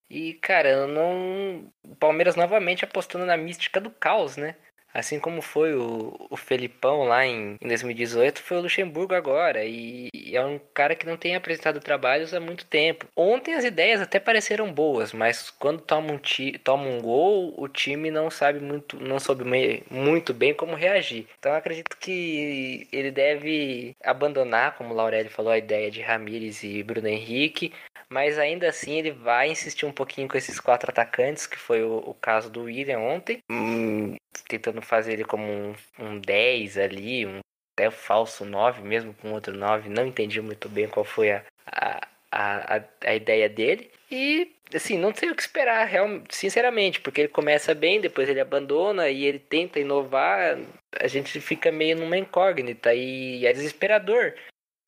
[0.10, 1.70] E, cara, eu não.
[1.84, 4.56] O Palmeiras novamente apostando na mística do caos, né?
[4.94, 9.64] Assim como foi o, o Felipão lá em, em 2018, foi o Luxemburgo agora.
[9.64, 13.08] E, e, é um cara que não tem apresentado trabalhos há muito tempo.
[13.16, 17.68] Ontem as ideias até pareceram boas, mas quando toma um, ti, toma um gol, o
[17.68, 19.44] time não sabe muito, não soube
[19.90, 21.28] muito bem como reagir.
[21.40, 26.84] Então acredito que ele deve abandonar, como o Laurelli falou, a ideia de Ramires e
[26.84, 27.74] Bruno Henrique.
[28.10, 31.98] Mas ainda assim ele vai insistir um pouquinho com esses quatro atacantes, que foi o,
[32.00, 33.42] o caso do William ontem.
[33.50, 34.18] Hum,
[34.86, 37.40] fazer ele como um, um 10 ali, um
[37.78, 39.90] até falso 9 mesmo com outro 9.
[39.90, 43.92] Não entendi muito bem qual foi a, a, a, a ideia dele.
[44.10, 48.40] E assim, não sei o que esperar, real, sinceramente, porque ele começa bem, depois ele
[48.40, 50.58] abandona e ele tenta inovar,
[51.00, 54.34] a gente fica meio numa incógnita e é desesperador.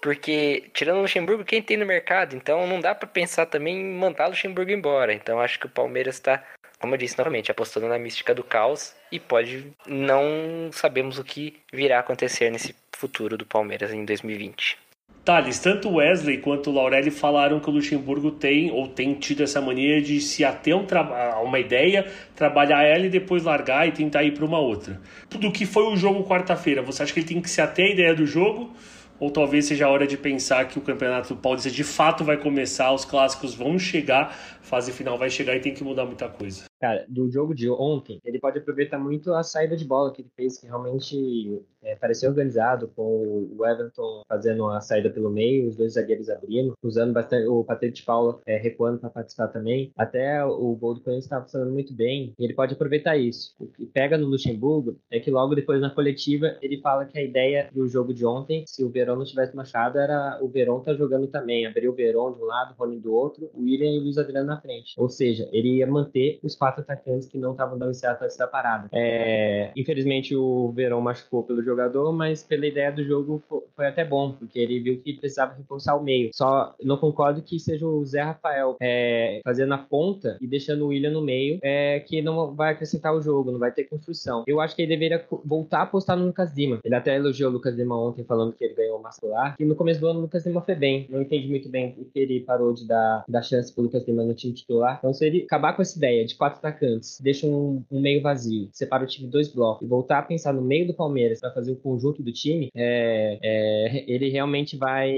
[0.01, 2.35] Porque, tirando o Luxemburgo, quem tem no mercado?
[2.35, 5.13] Então não dá para pensar também em mandar o Luxemburgo embora.
[5.13, 6.43] Então acho que o Palmeiras está
[6.83, 11.53] como eu disse novamente, apostando na mística do caos e pode não sabemos o que
[11.71, 14.77] virá acontecer nesse futuro do Palmeiras em 2020.
[15.23, 20.01] Thales, tanto Wesley quanto Laurelli falaram que o Luxemburgo tem ou tem tido essa mania
[20.01, 22.05] de se ater um a uma ideia,
[22.35, 24.99] trabalhar ela e depois largar e tentar ir para uma outra.
[25.29, 27.93] Do que foi o jogo quarta-feira, você acha que ele tem que se ater à
[27.93, 28.75] ideia do jogo?
[29.19, 32.91] Ou talvez seja a hora de pensar que o Campeonato Paulista de fato vai começar,
[32.91, 36.65] os clássicos vão chegar, fase final vai chegar e tem que mudar muita coisa?
[36.79, 40.31] Cara, do jogo de ontem, ele pode aproveitar muito a saída de bola que ele
[40.35, 45.75] fez, que realmente é, parecia organizado, com o Everton fazendo a saída pelo meio, os
[45.75, 49.91] dois zagueiros abrindo, usando bastante o Patrick de Paula é, recuando para participar também.
[49.97, 53.53] Até o gol do Corinthians estava funcionando muito bem, e ele pode aproveitar isso.
[53.59, 57.23] O que pega no Luxemburgo é que logo depois na coletiva ele fala que a
[57.23, 60.93] ideia do jogo de ontem, se o Verão não tivesse machucado, era o Verão tá
[60.93, 63.99] jogando também, abrir o Verão de um lado, o Rony do outro, o William e
[63.99, 64.93] o Luiz Adriano na frente.
[64.97, 68.47] Ou seja, ele ia manter os quatro atacantes que não estavam dando certo antes da
[68.47, 68.89] parada.
[68.91, 73.43] É, infelizmente o Verão machucou pelo jogador, mas pela ideia do jogo
[73.75, 76.29] foi até bom, porque ele viu que precisava reforçar o meio.
[76.33, 80.87] Só não concordo que seja o Zé Rafael é, fazendo a ponta e deixando o
[80.87, 84.43] William no meio, é, que não vai acrescentar o jogo, não vai ter construção.
[84.47, 86.79] Eu acho que ele deveria voltar a apostar no Lucas Lima.
[86.83, 89.55] Ele até elogiou o Lucas Lima ontem, falando que ele ganhou o mascular.
[89.59, 91.07] E no começo do ano o Lucas Lima foi bem.
[91.09, 94.23] Não entendi muito bem o que ele parou de dar, dar chance pro Lucas Lima
[94.23, 94.97] no time titular.
[94.97, 98.69] Então, se ele acabar com essa ideia de quatro atacantes, deixa um, um meio vazio,
[98.71, 101.51] separa o time em dois blocos e voltar a pensar no meio do Palmeiras para
[101.51, 105.15] fazer o conjunto do time, é, é, ele realmente vai,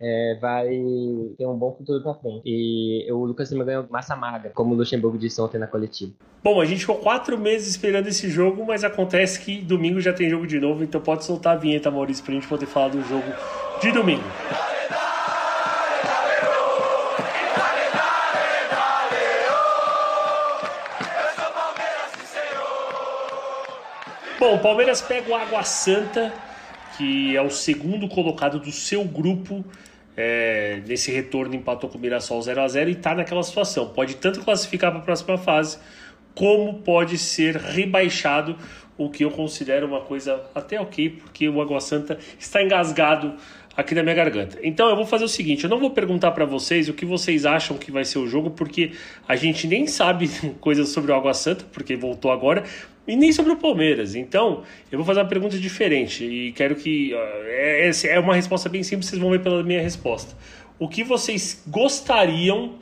[0.00, 0.68] é, vai
[1.36, 2.42] ter um bom futuro para frente.
[2.44, 6.12] E o Lucas Lima ganhou massa magra, como o Luxemburgo disse ontem na coletiva.
[6.42, 10.28] Bom, a gente ficou quatro meses esperando esse jogo, mas acontece que domingo já tem
[10.28, 13.26] jogo de novo, então pode soltar a vinheta, Maurício, pra gente poder falar do jogo
[13.80, 14.24] de domingo.
[24.48, 26.32] Bom, o Palmeiras pega o Água Santa,
[26.96, 29.62] que é o segundo colocado do seu grupo.
[30.16, 33.90] É, nesse retorno empatou com o Mirassol 0 a 0 e está naquela situação.
[33.90, 35.76] Pode tanto classificar para a próxima fase,
[36.34, 38.56] como pode ser rebaixado,
[38.96, 43.34] o que eu considero uma coisa até ok, porque o Água Santa está engasgado
[43.78, 44.58] aqui na minha garganta.
[44.60, 47.46] Então eu vou fazer o seguinte, eu não vou perguntar para vocês o que vocês
[47.46, 48.90] acham que vai ser o jogo, porque
[49.28, 50.28] a gente nem sabe
[50.60, 52.64] coisas sobre o Água Santa, porque voltou agora,
[53.06, 54.16] e nem sobre o Palmeiras.
[54.16, 57.14] Então, eu vou fazer uma pergunta diferente e quero que.
[57.14, 60.36] É, é uma resposta bem simples, vocês vão ver pela minha resposta.
[60.76, 62.74] O que vocês gostariam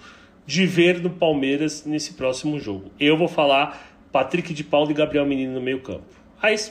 [0.47, 2.91] de ver no Palmeiras nesse próximo jogo?
[2.99, 6.16] Eu vou falar Patrick de Paulo e Gabriel Menino no meio-campo.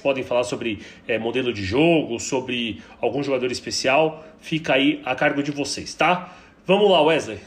[0.02, 5.44] Podem falar sobre é, modelo de jogo, sobre algum jogador especial, fica aí a cargo
[5.44, 6.34] de vocês, tá?
[6.66, 7.40] Vamos lá, Wesley.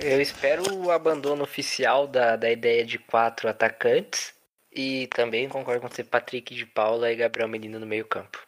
[0.00, 4.34] Eu espero o abandono oficial da, da ideia de quatro atacantes
[4.72, 8.38] e também concordo com você, Patrick de Paula e Gabriel Menino no meio campo.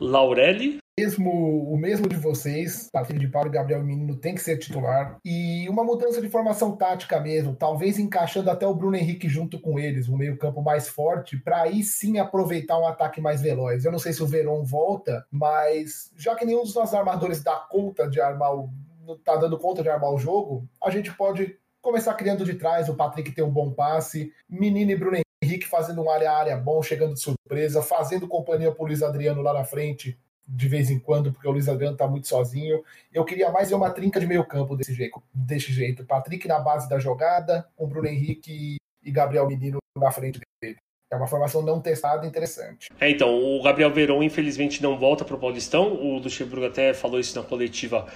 [0.00, 0.78] Laurelli?
[0.98, 1.30] Mesmo,
[1.70, 5.18] o mesmo de vocês, Patrick de Paula e Gabriel Menino tem que ser titular.
[5.22, 9.78] E uma mudança de formação tática mesmo, talvez encaixando até o Bruno Henrique junto com
[9.78, 13.84] eles, um meio-campo mais forte, para aí sim aproveitar um ataque mais veloz.
[13.84, 17.56] Eu não sei se o Verón volta, mas já que nenhum dos nossos armadores dá
[17.70, 18.70] conta de armar o.
[19.22, 22.96] tá dando conta de armar o jogo, a gente pode começar criando de trás, o
[22.96, 26.82] Patrick tem um bom passe, Menino e Bruno Henrique fazendo um área a área bom,
[26.82, 31.32] chegando de surpresa, fazendo companhia pro Luiz Adriano lá na frente, de vez em quando,
[31.32, 32.82] porque o Luiz Adriano tá muito sozinho.
[33.12, 36.04] Eu queria mais ver uma trinca de meio campo desse jeito, desse jeito.
[36.04, 40.76] Patrick na base da jogada, com Bruno Henrique e Gabriel Menino na frente dele.
[41.10, 42.88] É uma formação não testada interessante.
[43.00, 45.94] É, então, o Gabriel Verón infelizmente não volta para o Paulistão.
[45.94, 48.06] O Luxemburgo até falou isso na coletiva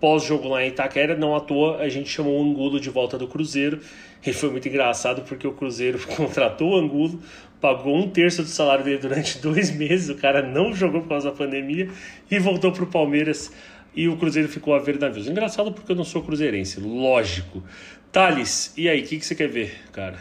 [0.00, 3.28] pós-jogo lá em Itaquera, não à toa a gente chamou o Angulo de volta do
[3.28, 3.80] Cruzeiro.
[4.24, 7.20] E foi muito engraçado porque o Cruzeiro contratou o Angulo,
[7.60, 11.30] pagou um terço do salário dele durante dois meses, o cara não jogou por causa
[11.30, 11.88] da pandemia
[12.30, 13.52] e voltou para o Palmeiras
[13.94, 15.28] e o Cruzeiro ficou a ver navios.
[15.28, 17.62] Engraçado porque eu não sou cruzeirense, lógico.
[18.12, 20.18] Thales, e aí, o que, que você quer ver, cara?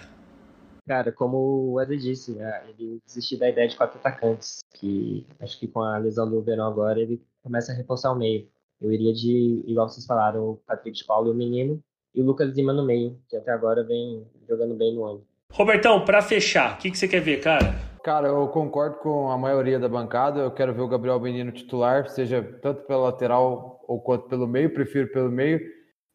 [0.88, 5.60] Cara, como o Wesley disse, né, ele desistiu da ideia de quatro atacantes, que acho
[5.60, 8.48] que com a lesão do Verão agora ele começa a reforçar o meio.
[8.82, 11.82] Eu iria de, igual vocês falaram, o Patrick de Paulo e o menino,
[12.16, 15.26] e o Lucas Lima no meio, que até agora vem jogando bem no ano.
[15.52, 17.90] Robertão, para fechar, o que, que você quer ver, cara?
[18.04, 20.40] Cara, eu concordo com a maioria da bancada.
[20.40, 24.74] Eu quero ver o Gabriel Menino titular, seja tanto pela lateral ou quanto pelo meio.
[24.74, 25.60] Prefiro pelo meio.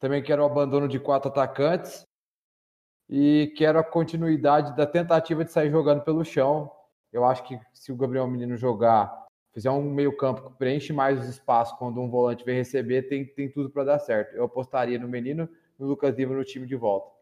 [0.01, 2.07] Também quero o abandono de quatro atacantes.
[3.09, 6.71] E quero a continuidade da tentativa de sair jogando pelo chão.
[7.12, 9.24] Eu acho que se o Gabriel Menino jogar
[9.55, 13.48] fizer um meio-campo que preenche mais os espaços quando um volante vem receber, tem, tem
[13.48, 14.34] tudo para dar certo.
[14.34, 15.48] Eu apostaria no menino,
[15.78, 17.14] no Lucas Lima no time de volta.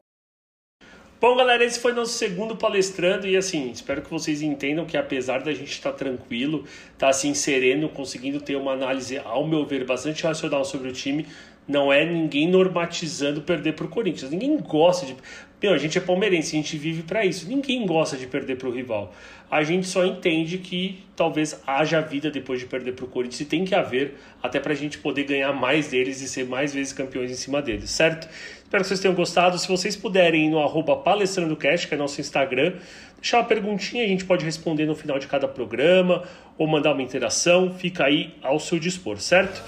[1.20, 5.40] Bom, galera, esse foi nosso segundo palestrando e assim, espero que vocês entendam que apesar
[5.40, 9.64] da gente estar tá tranquilo, estar tá, assim sereno, conseguindo ter uma análise, ao meu
[9.64, 11.28] ver, bastante racional sobre o time,
[11.68, 14.32] não é ninguém normatizando perder para o Corinthians.
[14.32, 15.16] Ninguém gosta de.
[15.62, 17.48] Meu, a gente é palmeirense, a gente vive para isso.
[17.48, 19.14] Ninguém gosta de perder para o rival.
[19.48, 23.44] A gente só entende que talvez haja vida depois de perder para o Corinthians e
[23.44, 26.92] tem que haver, até para a gente poder ganhar mais deles e ser mais vezes
[26.92, 28.28] campeões em cima deles, certo?
[28.64, 29.56] Espero que vocês tenham gostado.
[29.56, 32.74] Se vocês puderem ir no arroba palestrandocast, que é nosso Instagram,
[33.20, 36.24] deixar uma perguntinha, a gente pode responder no final de cada programa
[36.58, 37.72] ou mandar uma interação.
[37.72, 39.62] Fica aí ao seu dispor, certo?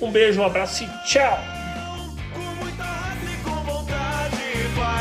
[0.00, 1.67] Um beijo, um abraço e tchau!